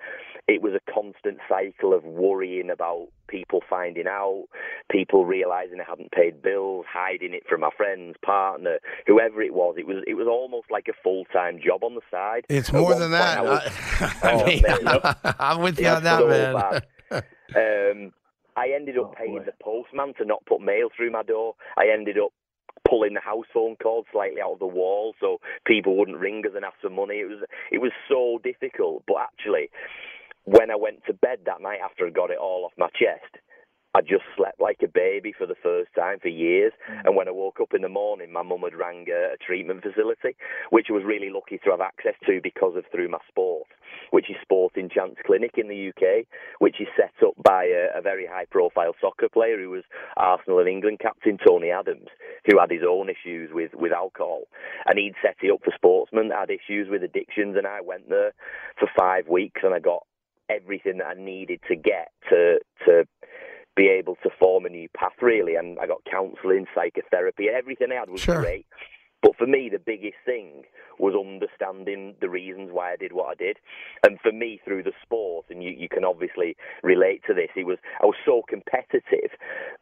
it 0.46 0.62
was 0.62 0.74
a 0.74 0.92
constant 0.92 1.38
cycle 1.48 1.94
of 1.94 2.04
worrying 2.04 2.70
about 2.70 3.08
people 3.28 3.60
finding 3.68 4.06
out, 4.06 4.44
people 4.90 5.24
realizing 5.24 5.80
I 5.80 5.88
hadn't 5.88 6.12
paid 6.12 6.42
bills, 6.42 6.86
hiding 6.88 7.34
it 7.34 7.44
from 7.48 7.60
my 7.60 7.70
friends, 7.76 8.16
partner, 8.24 8.78
whoever 9.06 9.42
it 9.42 9.54
was. 9.54 9.76
It 9.78 9.86
was 9.86 10.02
it 10.06 10.14
was 10.14 10.26
almost 10.28 10.70
like 10.70 10.86
a 10.88 11.02
full 11.02 11.24
time 11.32 11.58
job 11.64 11.82
on 11.82 11.94
the 11.94 12.02
side. 12.10 12.44
It's 12.48 12.68
At 12.68 12.74
more 12.74 12.94
than 12.94 13.10
that. 13.12 13.38
I 13.38 13.42
was, 13.42 13.72
I, 14.22 14.32
oh, 14.32 14.46
mean, 14.46 14.62
man, 14.62 15.14
I'm 15.38 15.60
with 15.60 15.80
you 15.80 15.88
on 15.88 16.04
that, 16.04 16.20
so 16.20 16.28
man. 16.28 16.82
um, 18.04 18.12
I 18.56 18.70
ended 18.74 18.98
up 18.98 19.16
paying 19.16 19.42
the 19.44 19.52
postman 19.60 20.14
to 20.18 20.24
not 20.24 20.44
put 20.46 20.60
mail 20.60 20.88
through 20.94 21.10
my 21.10 21.22
door. 21.22 21.54
I 21.76 21.88
ended 21.92 22.18
up 22.18 22.32
pulling 22.88 23.14
the 23.14 23.20
house 23.20 23.46
phone 23.52 23.76
cord 23.82 24.06
slightly 24.12 24.40
out 24.40 24.52
of 24.52 24.58
the 24.58 24.66
wall 24.66 25.14
so 25.20 25.38
people 25.66 25.96
wouldn't 25.96 26.18
ring 26.18 26.42
us 26.46 26.52
and 26.54 26.64
ask 26.64 26.76
for 26.80 26.90
money. 26.90 27.16
It 27.16 27.28
was 27.28 27.44
it 27.70 27.78
was 27.78 27.92
so 28.08 28.38
difficult. 28.42 29.04
But 29.06 29.16
actually, 29.22 29.70
when 30.44 30.70
I 30.70 30.76
went 30.76 31.04
to 31.06 31.14
bed 31.14 31.40
that 31.46 31.60
night 31.62 31.80
after 31.84 32.06
I 32.06 32.10
got 32.10 32.30
it 32.30 32.38
all 32.38 32.64
off 32.64 32.72
my 32.76 32.88
chest, 32.88 33.40
I 33.96 34.00
just 34.00 34.24
slept 34.36 34.60
like 34.60 34.78
a 34.82 34.88
baby 34.88 35.32
for 35.36 35.46
the 35.46 35.54
first 35.62 35.90
time 35.94 36.18
for 36.18 36.26
years. 36.26 36.72
Mm. 36.90 37.02
And 37.06 37.16
when 37.16 37.28
I 37.28 37.30
woke 37.30 37.60
up 37.62 37.74
in 37.74 37.82
the 37.82 37.88
morning, 37.88 38.32
my 38.32 38.42
mum 38.42 38.62
had 38.62 38.74
rang 38.74 39.06
a, 39.08 39.34
a 39.34 39.36
treatment 39.38 39.84
facility, 39.84 40.34
which 40.70 40.86
I 40.90 40.94
was 40.94 41.04
really 41.06 41.30
lucky 41.30 41.58
to 41.62 41.70
have 41.70 41.80
access 41.80 42.14
to 42.26 42.40
because 42.42 42.74
of 42.76 42.84
through 42.90 43.08
my 43.08 43.18
sport, 43.28 43.68
which 44.10 44.28
is 44.28 44.36
Sporting 44.42 44.90
Chance 44.90 45.14
Clinic 45.24 45.52
in 45.56 45.68
the 45.68 45.90
UK, 45.90 46.26
which 46.58 46.80
is 46.80 46.88
set 46.96 47.14
up 47.24 47.34
by 47.44 47.66
a, 47.66 47.96
a 47.96 48.02
very 48.02 48.26
high-profile 48.26 48.94
soccer 49.00 49.28
player 49.28 49.58
who 49.58 49.70
was 49.70 49.84
Arsenal 50.16 50.58
and 50.58 50.68
England 50.68 50.98
captain 50.98 51.38
Tony 51.38 51.70
Adams, 51.70 52.08
who 52.46 52.58
had 52.58 52.70
his 52.70 52.82
own 52.86 53.08
issues 53.08 53.50
with 53.52 53.74
with 53.74 53.92
alcohol, 53.92 54.42
and 54.86 54.98
he'd 54.98 55.14
set 55.22 55.36
it 55.42 55.52
up 55.52 55.60
for 55.64 55.72
sportsmen 55.74 56.28
that 56.28 56.40
had 56.40 56.50
issues 56.50 56.88
with 56.90 57.02
addictions. 57.02 57.56
And 57.56 57.66
I 57.66 57.80
went 57.80 58.08
there 58.08 58.32
for 58.78 58.88
five 58.96 59.28
weeks, 59.28 59.62
and 59.64 59.74
I 59.74 59.80
got 59.80 60.06
everything 60.48 60.98
that 60.98 61.06
I 61.06 61.14
needed 61.14 61.60
to 61.68 61.76
get 61.76 62.12
to 62.30 62.58
to 62.86 63.06
be 63.76 63.88
able 63.88 64.16
to 64.22 64.30
form 64.38 64.66
a 64.66 64.68
new 64.68 64.88
path 64.96 65.14
really 65.20 65.56
and 65.56 65.78
I 65.80 65.86
got 65.86 66.04
counselling, 66.08 66.66
psychotherapy, 66.74 67.48
everything 67.48 67.88
I 67.90 67.96
had 67.96 68.10
was 68.10 68.20
sure. 68.20 68.40
great. 68.40 68.66
But 69.24 69.36
for 69.36 69.46
me, 69.46 69.70
the 69.72 69.78
biggest 69.78 70.20
thing 70.26 70.64
was 70.98 71.14
understanding 71.16 72.14
the 72.20 72.28
reasons 72.28 72.68
why 72.70 72.92
I 72.92 72.96
did 72.96 73.14
what 73.14 73.30
I 73.30 73.34
did. 73.34 73.56
And 74.04 74.20
for 74.20 74.30
me, 74.30 74.60
through 74.62 74.82
the 74.82 74.92
sport, 75.02 75.46
and 75.48 75.62
you, 75.62 75.70
you 75.70 75.88
can 75.88 76.04
obviously 76.04 76.56
relate 76.82 77.22
to 77.26 77.32
this, 77.32 77.48
it 77.56 77.64
was 77.64 77.78
I 78.02 78.04
was 78.04 78.16
so 78.26 78.42
competitive 78.46 79.32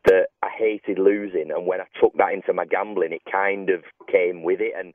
that 0.04 0.28
I 0.44 0.48
hated 0.56 1.00
losing. 1.00 1.50
And 1.50 1.66
when 1.66 1.80
I 1.80 1.86
took 2.00 2.14
that 2.18 2.32
into 2.32 2.52
my 2.52 2.64
gambling, 2.64 3.12
it 3.12 3.22
kind 3.30 3.68
of 3.68 3.82
came 4.06 4.44
with 4.44 4.60
it. 4.60 4.74
And 4.78 4.94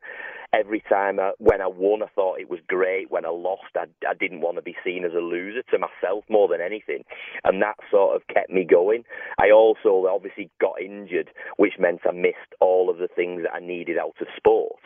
every 0.53 0.81
time 0.89 1.19
I, 1.19 1.31
when 1.37 1.61
I 1.61 1.67
won, 1.67 2.03
I 2.03 2.07
thought 2.15 2.39
it 2.39 2.49
was 2.49 2.59
great. 2.67 3.11
When 3.11 3.25
I 3.25 3.29
lost, 3.29 3.75
I, 3.75 3.85
I 4.07 4.13
didn't 4.13 4.41
want 4.41 4.57
to 4.57 4.61
be 4.61 4.75
seen 4.83 5.05
as 5.05 5.13
a 5.13 5.19
loser 5.19 5.63
to 5.71 5.79
myself 5.79 6.23
more 6.29 6.47
than 6.47 6.61
anything. 6.61 7.03
And 7.43 7.61
that 7.61 7.75
sort 7.91 8.15
of 8.15 8.27
kept 8.27 8.49
me 8.49 8.63
going. 8.63 9.03
I 9.39 9.51
also 9.51 10.07
obviously 10.07 10.49
got 10.59 10.81
injured, 10.81 11.29
which 11.57 11.73
meant 11.79 12.01
I 12.07 12.13
missed 12.13 12.55
all 12.59 12.89
of 12.89 12.97
the 12.97 13.09
things 13.13 13.43
that 13.43 13.53
I 13.53 13.59
needed 13.59 13.97
out 13.97 14.15
of 14.21 14.27
sport. 14.35 14.79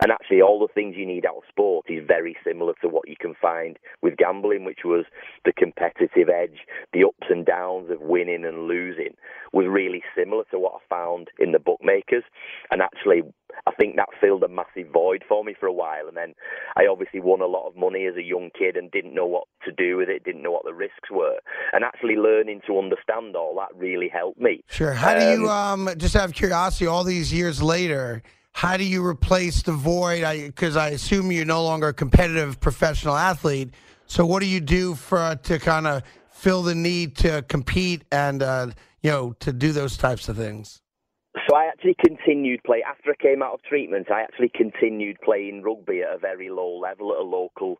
And 0.00 0.12
actually, 0.12 0.40
all 0.40 0.60
the 0.60 0.72
things 0.72 0.94
you 0.96 1.04
need 1.04 1.26
out 1.26 1.38
of 1.38 1.42
sport 1.48 1.86
is 1.88 2.04
very 2.06 2.36
similar 2.46 2.74
to 2.82 2.88
what 2.88 3.08
you 3.08 3.16
can 3.18 3.34
find 3.42 3.78
with 4.00 4.16
gambling, 4.16 4.64
which 4.64 4.80
was 4.84 5.04
the 5.44 5.52
competitive 5.52 6.28
edge, 6.28 6.60
the 6.92 7.02
ups 7.04 7.26
and 7.28 7.44
downs 7.44 7.90
of 7.90 8.00
winning 8.00 8.44
and 8.44 8.68
losing, 8.68 9.16
was 9.52 9.66
really 9.68 10.04
similar 10.16 10.44
to 10.52 10.58
what 10.60 10.74
I 10.74 10.94
found 10.94 11.28
in 11.40 11.50
the 11.50 11.58
bookmakers. 11.58 12.22
And 12.70 12.80
actually, 12.80 13.22
I 13.66 13.72
think 13.72 13.96
that 13.96 14.08
filled 14.20 14.44
a 14.44 14.48
massive 14.48 14.92
void 14.92 15.07
for 15.28 15.44
me 15.44 15.54
for 15.58 15.66
a 15.66 15.72
while. 15.72 16.08
And 16.08 16.16
then 16.16 16.34
I 16.76 16.86
obviously 16.90 17.20
won 17.20 17.40
a 17.40 17.46
lot 17.46 17.66
of 17.66 17.76
money 17.76 18.06
as 18.06 18.16
a 18.16 18.22
young 18.22 18.50
kid 18.58 18.76
and 18.76 18.90
didn't 18.90 19.14
know 19.14 19.26
what 19.26 19.44
to 19.64 19.72
do 19.72 19.96
with 19.96 20.08
it, 20.08 20.24
didn't 20.24 20.42
know 20.42 20.52
what 20.52 20.64
the 20.64 20.74
risks 20.74 21.10
were. 21.10 21.38
And 21.72 21.84
actually 21.84 22.16
learning 22.16 22.62
to 22.66 22.78
understand 22.78 23.36
all 23.36 23.56
that 23.56 23.76
really 23.76 24.08
helped 24.08 24.40
me. 24.40 24.62
Sure. 24.68 24.92
How 24.92 25.14
um, 25.14 25.20
do 25.20 25.30
you, 25.30 25.48
um, 25.48 25.88
um, 25.88 25.98
just 25.98 26.16
out 26.16 26.28
of 26.28 26.34
curiosity, 26.34 26.86
all 26.86 27.04
these 27.04 27.32
years 27.32 27.62
later, 27.62 28.22
how 28.52 28.76
do 28.76 28.84
you 28.84 29.04
replace 29.04 29.62
the 29.62 29.72
void? 29.72 30.24
Because 30.46 30.76
I, 30.76 30.86
I, 30.86 30.90
assume 30.90 31.30
you're 31.30 31.44
no 31.44 31.62
longer 31.62 31.88
a 31.88 31.94
competitive 31.94 32.58
professional 32.58 33.16
athlete. 33.16 33.72
So 34.06 34.26
what 34.26 34.40
do 34.40 34.46
you 34.46 34.60
do 34.60 34.94
for 34.94 35.38
to 35.44 35.58
kind 35.58 35.86
of 35.86 36.02
fill 36.30 36.62
the 36.62 36.74
need 36.74 37.16
to 37.18 37.42
compete 37.48 38.02
and 38.10 38.42
uh, 38.42 38.70
you 39.02 39.10
know 39.10 39.34
to 39.40 39.52
do 39.52 39.72
those 39.72 39.96
types 39.96 40.28
of 40.28 40.36
things? 40.36 40.80
So 41.36 41.54
I 41.54 41.66
actually 41.66 41.96
continued 42.04 42.60
play 42.64 42.82
after 42.88 43.10
I 43.10 43.22
came 43.22 43.42
out 43.42 43.54
of 43.54 43.62
treatment. 43.62 44.10
I 44.10 44.22
actually 44.22 44.50
continued 44.54 45.18
playing 45.22 45.62
rugby 45.62 46.02
at 46.02 46.14
a 46.14 46.18
very 46.18 46.48
low 46.50 46.78
level, 46.78 47.12
at 47.12 47.18
a 47.18 47.22
local, 47.22 47.76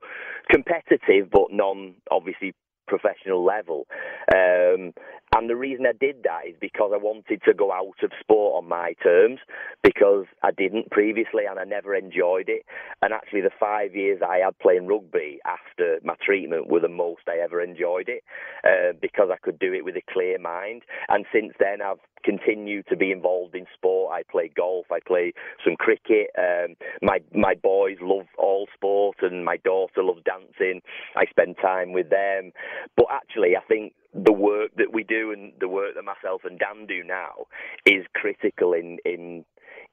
competitive 0.50 1.30
but 1.30 1.50
non 1.50 1.94
obviously 2.10 2.54
professional 2.88 3.44
level. 3.44 3.86
Um, 4.34 4.92
and 5.36 5.48
the 5.48 5.56
reason 5.56 5.84
I 5.86 5.92
did 5.92 6.22
that 6.24 6.48
is 6.48 6.54
because 6.58 6.90
I 6.94 6.96
wanted 6.96 7.42
to 7.44 7.52
go 7.52 7.70
out 7.70 8.02
of 8.02 8.10
sport 8.18 8.62
on 8.62 8.68
my 8.68 8.94
terms 9.02 9.40
because 9.82 10.24
I 10.42 10.50
didn't 10.52 10.90
previously 10.90 11.44
and 11.48 11.58
I 11.58 11.64
never 11.64 11.94
enjoyed 11.94 12.48
it. 12.48 12.62
And 13.02 13.12
actually, 13.12 13.42
the 13.42 13.50
five 13.60 13.94
years 13.94 14.20
I 14.26 14.38
had 14.38 14.58
playing 14.58 14.86
rugby 14.86 15.38
after 15.44 15.98
my 16.02 16.14
treatment 16.24 16.68
were 16.68 16.80
the 16.80 16.88
most 16.88 17.22
I 17.28 17.38
ever 17.42 17.60
enjoyed 17.60 18.08
it 18.08 18.24
uh, 18.64 18.96
because 19.00 19.28
I 19.30 19.36
could 19.36 19.58
do 19.58 19.74
it 19.74 19.84
with 19.84 19.96
a 19.96 20.12
clear 20.12 20.38
mind. 20.38 20.82
And 21.08 21.26
since 21.32 21.52
then, 21.60 21.82
I've 21.82 21.98
continued 22.24 22.86
to 22.88 22.96
be 22.96 23.12
involved 23.12 23.54
in 23.54 23.66
sport. 23.74 24.12
I 24.12 24.22
play 24.30 24.50
golf, 24.54 24.86
I 24.90 24.98
play 25.06 25.32
some 25.64 25.76
cricket. 25.76 26.30
Um, 26.36 26.74
my 27.02 27.18
my 27.34 27.54
boys 27.54 27.98
love 28.00 28.26
all 28.38 28.66
sport, 28.74 29.18
and 29.22 29.44
my 29.44 29.56
daughter 29.58 30.02
loves 30.02 30.22
dancing. 30.24 30.80
I 31.16 31.26
spend 31.26 31.56
time 31.60 31.92
with 31.92 32.10
them. 32.10 32.52
But 32.96 33.06
actually, 33.10 33.56
I 33.56 33.60
think 33.68 33.94
the 34.14 34.32
work 34.32 34.70
that 34.76 34.92
we 34.92 35.04
do 35.04 35.32
and 35.32 35.52
the 35.60 35.68
work 35.68 35.94
that 35.94 36.02
myself 36.02 36.42
and 36.44 36.58
Dan 36.58 36.86
do 36.86 37.02
now 37.04 37.46
is 37.86 38.04
critical 38.14 38.72
in 38.72 38.98
in 39.04 39.44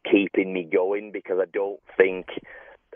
keeping 0.10 0.54
me 0.54 0.68
going 0.72 1.12
because 1.12 1.38
I 1.42 1.46
don't 1.52 1.80
think 1.98 2.28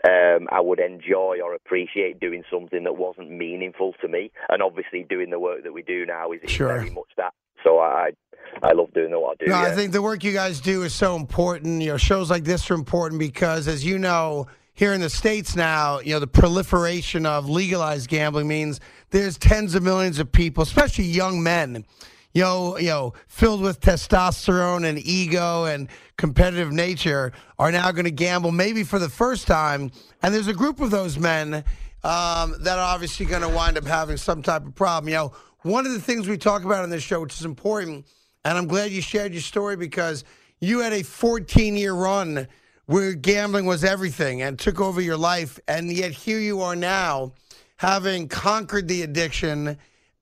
um, 0.08 0.48
I 0.50 0.60
would 0.60 0.80
enjoy 0.80 1.38
or 1.44 1.54
appreciate 1.54 2.20
doing 2.20 2.42
something 2.50 2.84
that 2.84 2.96
wasn't 2.96 3.30
meaningful 3.30 3.94
to 4.00 4.08
me. 4.08 4.30
And 4.48 4.62
obviously, 4.62 5.04
doing 5.08 5.30
the 5.30 5.38
work 5.38 5.64
that 5.64 5.72
we 5.72 5.82
do 5.82 6.06
now 6.06 6.32
is, 6.32 6.50
sure. 6.50 6.68
very 6.68 6.90
much 6.90 7.08
that. 7.16 7.34
So 7.62 7.78
I 7.78 8.10
I 8.62 8.72
love 8.72 8.92
doing 8.94 9.10
what 9.12 9.36
I 9.40 9.44
do. 9.44 9.50
No, 9.50 9.60
yeah. 9.60 9.68
I 9.68 9.74
think 9.74 9.92
the 9.92 10.02
work 10.02 10.24
you 10.24 10.32
guys 10.32 10.60
do 10.60 10.82
is 10.82 10.94
so 10.94 11.16
important. 11.16 11.82
You 11.82 11.90
know, 11.90 11.96
shows 11.96 12.30
like 12.30 12.44
this 12.44 12.70
are 12.70 12.74
important 12.74 13.18
because, 13.18 13.68
as 13.68 13.84
you 13.84 13.98
know, 13.98 14.46
here 14.74 14.94
in 14.94 15.00
the 15.00 15.10
states 15.10 15.56
now, 15.56 16.00
you 16.00 16.14
know, 16.14 16.20
the 16.20 16.26
proliferation 16.26 17.26
of 17.26 17.48
legalized 17.48 18.08
gambling 18.08 18.48
means 18.48 18.80
there's 19.10 19.38
tens 19.38 19.74
of 19.74 19.82
millions 19.82 20.18
of 20.18 20.30
people, 20.30 20.62
especially 20.62 21.04
young 21.04 21.42
men, 21.42 21.84
you 22.32 22.42
know, 22.42 22.78
you 22.78 22.88
know, 22.88 23.14
filled 23.26 23.60
with 23.60 23.80
testosterone 23.80 24.86
and 24.86 24.98
ego 24.98 25.64
and 25.64 25.88
competitive 26.16 26.72
nature, 26.72 27.32
are 27.58 27.72
now 27.72 27.90
going 27.90 28.04
to 28.04 28.10
gamble 28.10 28.52
maybe 28.52 28.84
for 28.84 28.98
the 28.98 29.08
first 29.08 29.46
time. 29.46 29.90
And 30.22 30.32
there's 30.32 30.46
a 30.46 30.54
group 30.54 30.80
of 30.80 30.90
those 30.90 31.18
men 31.18 31.64
um, 32.04 32.54
that 32.60 32.78
are 32.78 32.94
obviously 32.94 33.26
going 33.26 33.42
to 33.42 33.48
wind 33.48 33.76
up 33.76 33.84
having 33.84 34.16
some 34.16 34.42
type 34.42 34.64
of 34.64 34.74
problem. 34.74 35.08
You 35.08 35.16
know, 35.16 35.32
one 35.62 35.86
of 35.86 35.92
the 35.92 36.00
things 36.00 36.28
we 36.28 36.38
talk 36.38 36.64
about 36.64 36.84
on 36.84 36.90
this 36.90 37.02
show, 37.02 37.20
which 37.20 37.34
is 37.34 37.44
important, 37.44 38.06
and 38.44 38.56
I'm 38.56 38.66
glad 38.66 38.92
you 38.92 39.02
shared 39.02 39.32
your 39.32 39.42
story 39.42 39.76
because 39.76 40.24
you 40.60 40.80
had 40.80 40.92
a 40.92 41.02
14 41.02 41.76
year 41.76 41.94
run 41.94 42.46
where 42.86 43.12
gambling 43.12 43.66
was 43.66 43.84
everything 43.84 44.42
and 44.42 44.58
took 44.58 44.80
over 44.80 45.00
your 45.00 45.16
life, 45.16 45.58
and 45.68 45.92
yet 45.92 46.12
here 46.12 46.38
you 46.38 46.60
are 46.62 46.76
now 46.76 47.32
having 47.80 48.28
conquered 48.28 48.86
the 48.88 49.00
addiction 49.00 49.74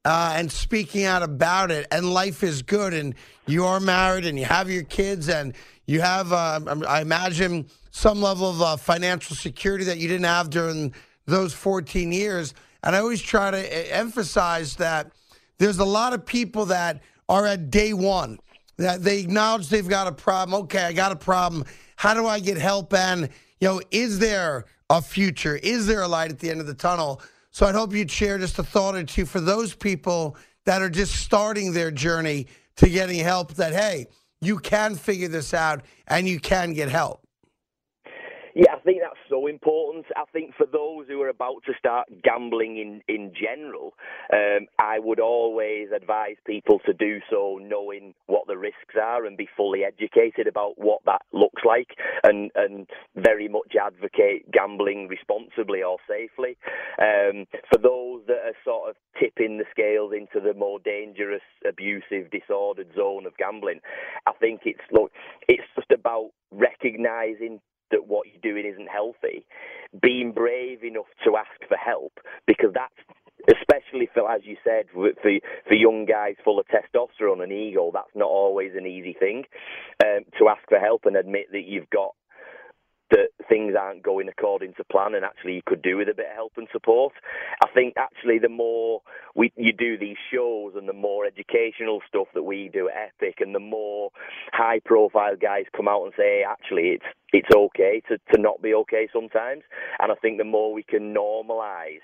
uh, 0.05 0.33
and 0.37 0.51
speaking 0.51 1.05
out 1.05 1.25
about 1.25 1.73
it, 1.73 1.89
and 1.91 2.15
life 2.15 2.45
is 2.45 2.63
good, 2.63 2.95
and 2.95 3.17
you 3.47 3.65
are 3.65 3.81
married, 3.81 4.25
and 4.25 4.39
you 4.39 4.45
have 4.45 4.71
your 4.71 4.85
kids, 4.85 5.29
and 5.29 5.53
you 5.85 6.01
have, 6.01 6.33
uh, 6.33 6.61
I 6.87 7.01
imagine, 7.01 7.67
some 7.91 8.23
level 8.23 8.49
of 8.49 8.63
uh, 8.63 8.77
financial 8.77 9.35
security 9.35 9.83
that 9.87 9.99
you 9.99 10.07
didn't 10.07 10.27
have 10.27 10.51
during 10.51 10.95
those 11.27 11.53
14 11.53 12.13
years. 12.13 12.55
And 12.85 12.95
I 12.95 13.01
always 13.01 13.21
try 13.21 13.51
to 13.51 13.93
emphasize 13.93 14.77
that 14.77 15.11
there's 15.59 15.81
a 15.81 15.85
lot 15.85 16.13
of 16.13 16.25
people 16.25 16.67
that 16.67 17.03
are 17.29 17.45
at 17.45 17.73
day 17.73 17.93
one, 17.93 18.39
that 18.77 19.03
they 19.03 19.19
acknowledge 19.19 19.69
they've 19.69 19.89
got 19.89 20.07
a 20.07 20.13
problem. 20.13 20.63
Okay, 20.63 20.85
I 20.85 20.93
got 20.93 21.11
a 21.11 21.17
problem. 21.17 21.65
How 21.97 22.15
do 22.15 22.25
I 22.25 22.39
get 22.39 22.57
help? 22.57 22.95
And, 22.95 23.29
you 23.61 23.67
know, 23.67 23.81
is 23.91 24.21
there 24.21 24.67
a 24.89 25.03
future? 25.03 25.57
Is 25.57 25.89
there 25.89 26.03
a 26.03 26.09
light 26.09 26.31
at 26.31 26.39
the 26.39 26.51
end 26.51 26.61
of 26.61 26.69
the 26.69 26.75
tunnel? 26.75 27.21
So 27.59 27.67
I'd 27.67 27.75
hope 27.75 27.93
you'd 27.93 28.09
share 28.09 28.39
just 28.39 28.57
a 28.61 28.63
thought 28.63 28.95
or 28.95 29.03
two 29.03 29.27
for 29.27 29.41
those 29.41 29.75
people 29.75 30.37
that 30.65 30.81
are 30.81 30.89
just 30.89 31.17
starting 31.17 31.73
their 31.73 31.91
journey 31.91 32.47
to 32.77 32.89
getting 32.89 33.19
help 33.19 33.55
that, 33.55 33.73
hey, 33.73 34.07
you 34.41 34.61
can 34.61 34.95
figure 34.95 35.27
this 35.27 35.53
out 35.53 35.83
and 36.07 36.29
you 36.29 36.39
can 36.39 36.73
get 36.73 36.89
help. 36.89 37.27
Yeah, 39.49 39.61
I 39.61 39.63
think 39.63 39.69
important. 39.69 40.07
I 40.17 40.25
think 40.33 40.55
for 40.57 40.67
those 40.67 41.07
who 41.09 41.21
are 41.23 41.29
about 41.29 41.63
to 41.67 41.73
start 41.79 42.09
gambling 42.23 42.79
in, 42.79 43.03
in 43.09 43.33
general, 43.35 43.95
um, 44.33 44.67
I 44.79 44.99
would 44.99 45.21
always 45.21 45.89
advise 45.95 46.37
people 46.47 46.81
to 46.87 46.93
do 46.93 47.21
so 47.31 47.59
knowing 47.61 48.15
what 48.27 48.47
the 48.47 48.57
risks 48.57 48.97
are 49.01 49.27
and 49.27 49.37
be 49.37 49.49
fully 49.57 49.85
educated 49.85 50.47
about 50.47 50.75
what 50.77 51.01
that 51.07 51.23
looks 51.33 51.63
like 51.67 51.97
and, 52.25 52.51
and 52.55 52.87
very 53.17 53.49
much 53.49 53.75
advocate 53.81 54.51
gambling 54.53 55.09
responsibly 55.09 55.83
or 55.83 55.99
safely. 56.09 56.57
Um, 57.01 57.47
for 57.71 57.79
those 57.79 58.23
that 58.27 58.45
are 58.45 58.57
sort 58.65 58.91
of 58.91 58.97
tipping 59.19 59.59
the 59.59 59.65
scales 59.71 60.13
into 60.13 60.41
the 60.47 60.55
more 60.55 60.79
dangerous, 60.79 61.43
abusive, 61.67 62.31
disordered 62.31 62.95
zone 62.95 63.27
of 63.27 63.37
gambling, 63.37 63.81
I 64.27 64.33
think 64.41 64.63
it's, 64.65 64.81
look, 64.93 65.11
it's 65.49 65.67
just 65.75 65.91
about 65.91 66.31
recognizing 66.51 67.61
that 67.91 68.07
what 68.07 68.27
you're 68.27 68.53
doing 68.53 68.71
isn't 68.71 68.89
healthy, 68.89 69.45
being 70.01 70.33
brave 70.33 70.85
enough 70.85 71.11
to 71.25 71.37
ask 71.37 71.69
for 71.69 71.77
help 71.77 72.21
because 72.47 72.71
that's 72.75 72.93
especially 73.49 74.09
for, 74.13 74.31
as 74.31 74.43
you 74.45 74.57
said, 74.65 74.87
for 74.93 75.11
for 75.23 75.75
young 75.75 76.05
guys 76.05 76.35
full 76.45 76.59
of 76.59 76.67
testosterone 76.67 77.43
and 77.43 77.53
ego, 77.53 77.91
that's 77.93 78.15
not 78.15 78.29
always 78.29 78.73
an 78.77 78.87
easy 78.87 79.15
thing 79.19 79.45
um, 80.05 80.21
to 80.39 80.49
ask 80.49 80.63
for 80.69 80.79
help 80.79 81.07
and 81.07 81.17
admit 81.17 81.47
that 81.53 81.65
you've 81.65 81.89
got 81.91 82.15
that 83.11 83.29
things 83.49 83.75
aren't 83.79 84.03
going 84.03 84.29
according 84.29 84.75
to 84.75 84.85
plan 84.85 85.15
and 85.15 85.25
actually 85.25 85.55
you 85.55 85.63
could 85.65 85.83
do 85.83 85.97
with 85.97 86.09
a 86.09 86.15
bit 86.15 86.27
of 86.27 86.35
help 86.35 86.53
and 86.57 86.69
support. 86.73 87.13
I 87.63 87.69
think 87.75 87.95
actually 87.97 88.39
the 88.39 88.49
more 88.49 89.03
we 89.35 89.53
you 89.57 89.73
do 89.73 89.97
these 89.97 90.17
shows 90.33 90.75
and 90.77 90.89
the 90.89 90.93
more 90.93 91.25
educational 91.25 92.01
stuff 92.09 92.29
that 92.35 92.43
we 92.43 92.71
do 92.73 92.89
at 92.89 93.13
Epic 93.21 93.37
and 93.41 93.55
the 93.55 93.61
more 93.61 94.11
high 94.53 94.81
profile 94.85 95.37
guys 95.37 95.65
come 95.75 95.89
out 95.89 96.05
and 96.05 96.13
say 96.17 96.45
actually 96.49 96.91
it's 96.91 97.07
it's 97.33 97.55
okay 97.55 98.03
to, 98.09 98.19
to 98.33 98.41
not 98.41 98.63
be 98.63 98.75
okay 98.75 99.09
sometimes 99.13 99.63
and 100.01 100.13
I 100.13 100.15
think 100.17 100.39
the 100.39 100.45
more 100.45 100.73
we 100.73 100.83
can 100.83 101.15
normalize 101.15 102.01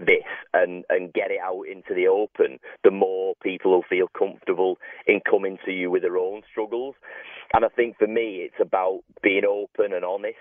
this 0.00 0.24
and, 0.52 0.84
and 0.88 1.12
get 1.12 1.30
it 1.30 1.40
out 1.42 1.62
into 1.62 1.94
the 1.94 2.06
open, 2.08 2.58
the 2.84 2.90
more 2.90 3.34
people 3.42 3.70
will 3.72 3.84
feel 3.88 4.08
comfortable 4.18 4.78
in 5.06 5.20
coming 5.28 5.58
to 5.64 5.72
you 5.72 5.90
with 5.90 6.02
their 6.02 6.16
own 6.16 6.42
struggles. 6.50 6.94
And 7.54 7.64
I 7.64 7.68
think 7.68 7.98
for 7.98 8.06
me, 8.06 8.46
it's 8.46 8.60
about 8.60 9.00
being 9.22 9.44
open 9.48 9.92
and 9.92 10.04
honest. 10.04 10.36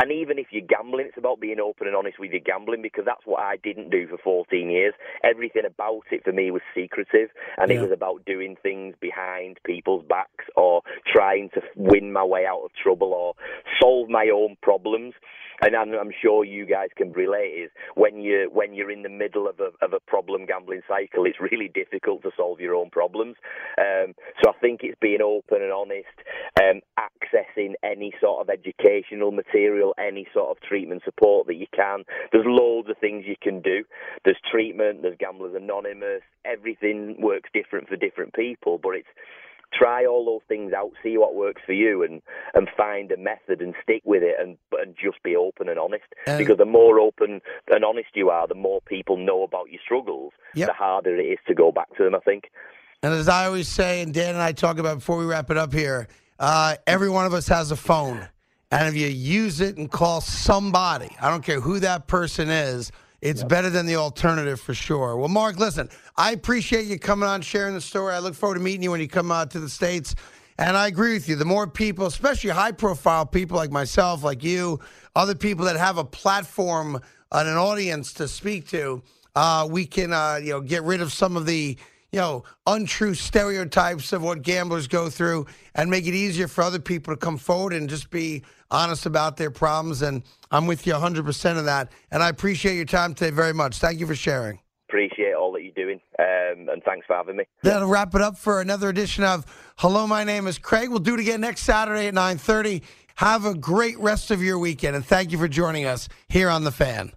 And 0.00 0.12
even 0.12 0.38
if 0.38 0.46
you're 0.50 0.66
gambling, 0.66 1.06
it's 1.08 1.18
about 1.18 1.40
being 1.40 1.60
open 1.60 1.86
and 1.86 1.96
honest 1.96 2.18
with 2.18 2.30
your 2.30 2.40
gambling 2.40 2.82
because 2.82 3.04
that's 3.04 3.26
what 3.26 3.42
I 3.42 3.56
didn't 3.56 3.90
do 3.90 4.06
for 4.06 4.18
14 4.18 4.70
years. 4.70 4.94
Everything 5.24 5.62
about 5.66 6.02
it 6.10 6.22
for 6.24 6.32
me 6.32 6.50
was 6.50 6.62
secretive 6.74 7.30
and 7.56 7.70
yeah. 7.70 7.78
it 7.78 7.82
was 7.82 7.90
about 7.92 8.24
doing 8.24 8.56
things 8.62 8.94
behind 9.00 9.58
people's 9.64 10.04
backs 10.08 10.44
or 10.56 10.82
trying 11.12 11.50
to 11.54 11.60
win 11.76 12.12
my 12.12 12.24
way 12.24 12.46
out 12.46 12.62
of 12.64 12.70
trouble 12.80 13.12
or 13.12 13.34
solve 13.80 14.08
my 14.08 14.30
own 14.32 14.56
problems 14.62 15.14
and 15.60 15.74
I'm 15.74 16.12
sure 16.22 16.44
you 16.44 16.66
guys 16.66 16.88
can 16.96 17.12
relate 17.12 17.66
is 17.66 17.70
when 17.94 18.20
you 18.20 18.48
when 18.52 18.74
you're 18.74 18.90
in 18.90 19.02
the 19.02 19.08
middle 19.08 19.48
of 19.48 19.58
a 19.58 19.70
of 19.84 19.92
a 19.92 20.00
problem 20.00 20.46
gambling 20.46 20.82
cycle, 20.86 21.26
it's 21.26 21.40
really 21.40 21.68
difficult 21.68 22.22
to 22.22 22.30
solve 22.36 22.60
your 22.60 22.74
own 22.74 22.90
problems. 22.90 23.36
Um, 23.78 24.14
so 24.42 24.50
I 24.50 24.58
think 24.60 24.80
it's 24.82 24.98
being 25.00 25.20
open 25.22 25.62
and 25.62 25.72
honest, 25.72 26.14
um, 26.60 26.80
accessing 26.98 27.74
any 27.82 28.12
sort 28.20 28.40
of 28.40 28.50
educational 28.50 29.32
material, 29.32 29.87
any 29.98 30.26
sort 30.34 30.50
of 30.50 30.60
treatment 30.60 31.02
support 31.04 31.46
that 31.46 31.54
you 31.54 31.66
can. 31.74 32.04
There's 32.32 32.46
loads 32.46 32.88
of 32.90 32.98
things 32.98 33.24
you 33.26 33.36
can 33.40 33.60
do. 33.60 33.84
There's 34.24 34.38
treatment. 34.50 35.02
There's 35.02 35.16
Gamblers 35.18 35.54
Anonymous. 35.54 36.22
Everything 36.44 37.16
works 37.20 37.50
different 37.52 37.88
for 37.88 37.96
different 37.96 38.34
people, 38.34 38.78
but 38.82 38.90
it's 38.96 39.08
try 39.72 40.06
all 40.06 40.24
those 40.24 40.46
things 40.48 40.72
out, 40.72 40.92
see 41.02 41.18
what 41.18 41.34
works 41.34 41.62
for 41.64 41.72
you, 41.72 42.02
and 42.02 42.22
and 42.54 42.68
find 42.76 43.12
a 43.12 43.16
method 43.16 43.60
and 43.60 43.74
stick 43.82 44.02
with 44.04 44.22
it, 44.22 44.36
and 44.40 44.56
and 44.72 44.94
just 45.02 45.22
be 45.22 45.36
open 45.36 45.68
and 45.68 45.78
honest. 45.78 46.04
Um, 46.26 46.38
because 46.38 46.58
the 46.58 46.64
more 46.64 47.00
open 47.00 47.40
and 47.68 47.84
honest 47.84 48.08
you 48.14 48.30
are, 48.30 48.46
the 48.46 48.54
more 48.54 48.80
people 48.82 49.16
know 49.16 49.42
about 49.42 49.70
your 49.70 49.80
struggles, 49.84 50.32
yep. 50.54 50.68
the 50.68 50.74
harder 50.74 51.16
it 51.16 51.24
is 51.24 51.38
to 51.46 51.54
go 51.54 51.72
back 51.72 51.94
to 51.96 52.04
them. 52.04 52.14
I 52.14 52.20
think. 52.20 52.44
And 53.02 53.14
as 53.14 53.28
I 53.28 53.46
always 53.46 53.68
say, 53.68 54.02
and 54.02 54.12
Dan 54.12 54.34
and 54.34 54.42
I 54.42 54.52
talk 54.52 54.78
about 54.78 54.96
before 54.96 55.18
we 55.18 55.24
wrap 55.24 55.50
it 55.50 55.56
up 55.56 55.72
here, 55.72 56.08
uh, 56.38 56.76
every 56.86 57.08
one 57.08 57.26
of 57.26 57.34
us 57.34 57.46
has 57.48 57.70
a 57.70 57.76
phone. 57.76 58.28
And 58.70 58.88
if 58.88 59.00
you 59.00 59.08
use 59.08 59.60
it 59.60 59.78
and 59.78 59.90
call 59.90 60.20
somebody, 60.20 61.08
I 61.20 61.30
don't 61.30 61.42
care 61.42 61.60
who 61.60 61.80
that 61.80 62.06
person 62.06 62.50
is, 62.50 62.92
it's 63.20 63.40
yep. 63.40 63.48
better 63.48 63.70
than 63.70 63.86
the 63.86 63.96
alternative 63.96 64.60
for 64.60 64.74
sure. 64.74 65.16
Well, 65.16 65.28
Mark, 65.28 65.58
listen, 65.58 65.88
I 66.16 66.32
appreciate 66.32 66.86
you 66.86 66.98
coming 66.98 67.28
on, 67.28 67.40
sharing 67.40 67.74
the 67.74 67.80
story. 67.80 68.14
I 68.14 68.18
look 68.18 68.34
forward 68.34 68.56
to 68.56 68.60
meeting 68.60 68.82
you 68.82 68.90
when 68.90 69.00
you 69.00 69.08
come 69.08 69.32
out 69.32 69.50
to 69.52 69.60
the 69.60 69.68
States. 69.68 70.14
And 70.58 70.76
I 70.76 70.86
agree 70.88 71.14
with 71.14 71.28
you. 71.28 71.36
The 71.36 71.44
more 71.44 71.66
people, 71.66 72.06
especially 72.06 72.50
high 72.50 72.72
profile 72.72 73.24
people 73.24 73.56
like 73.56 73.70
myself, 73.70 74.22
like 74.22 74.44
you, 74.44 74.80
other 75.16 75.34
people 75.34 75.64
that 75.64 75.76
have 75.76 75.98
a 75.98 76.04
platform 76.04 77.00
and 77.32 77.48
an 77.48 77.56
audience 77.56 78.12
to 78.14 78.28
speak 78.28 78.68
to, 78.68 79.02
uh, 79.34 79.68
we 79.70 79.86
can 79.86 80.12
uh, 80.12 80.40
you 80.42 80.50
know 80.50 80.60
get 80.60 80.82
rid 80.82 81.00
of 81.00 81.12
some 81.12 81.36
of 81.36 81.46
the 81.46 81.78
you 82.12 82.18
know 82.18 82.44
untrue 82.66 83.14
stereotypes 83.14 84.12
of 84.12 84.22
what 84.22 84.42
gamblers 84.42 84.88
go 84.88 85.10
through 85.10 85.46
and 85.74 85.90
make 85.90 86.06
it 86.06 86.14
easier 86.14 86.48
for 86.48 86.62
other 86.62 86.78
people 86.78 87.14
to 87.14 87.18
come 87.18 87.36
forward 87.36 87.72
and 87.72 87.88
just 87.88 88.10
be 88.10 88.42
honest 88.70 89.06
about 89.06 89.36
their 89.36 89.50
problems. 89.50 90.02
And 90.02 90.22
I'm 90.50 90.66
with 90.66 90.86
you 90.86 90.92
100% 90.92 91.58
of 91.58 91.64
that. 91.64 91.92
And 92.10 92.22
I 92.22 92.28
appreciate 92.28 92.76
your 92.76 92.84
time 92.84 93.14
today 93.14 93.30
very 93.30 93.54
much. 93.54 93.78
Thank 93.78 94.00
you 94.00 94.06
for 94.06 94.14
sharing. 94.14 94.60
Appreciate 94.88 95.34
all 95.34 95.52
that 95.52 95.62
you're 95.62 95.72
doing. 95.72 96.00
Um, 96.18 96.68
and 96.70 96.82
thanks 96.82 97.06
for 97.06 97.14
having 97.14 97.36
me. 97.36 97.44
That'll 97.62 97.88
wrap 97.88 98.14
it 98.14 98.22
up 98.22 98.38
for 98.38 98.60
another 98.60 98.88
edition 98.88 99.22
of 99.22 99.44
Hello, 99.76 100.06
my 100.06 100.24
name 100.24 100.46
is 100.46 100.58
Craig. 100.58 100.88
We'll 100.88 100.98
do 100.98 101.14
it 101.14 101.20
again 101.20 101.42
next 101.42 101.62
Saturday 101.62 102.08
at 102.08 102.14
9:30. 102.14 102.82
Have 103.16 103.44
a 103.44 103.54
great 103.54 103.98
rest 103.98 104.30
of 104.30 104.42
your 104.42 104.58
weekend, 104.58 104.96
and 104.96 105.04
thank 105.04 105.32
you 105.32 105.38
for 105.38 105.48
joining 105.48 105.84
us 105.84 106.08
here 106.28 106.48
on 106.48 106.64
The 106.64 106.70
Fan. 106.70 107.12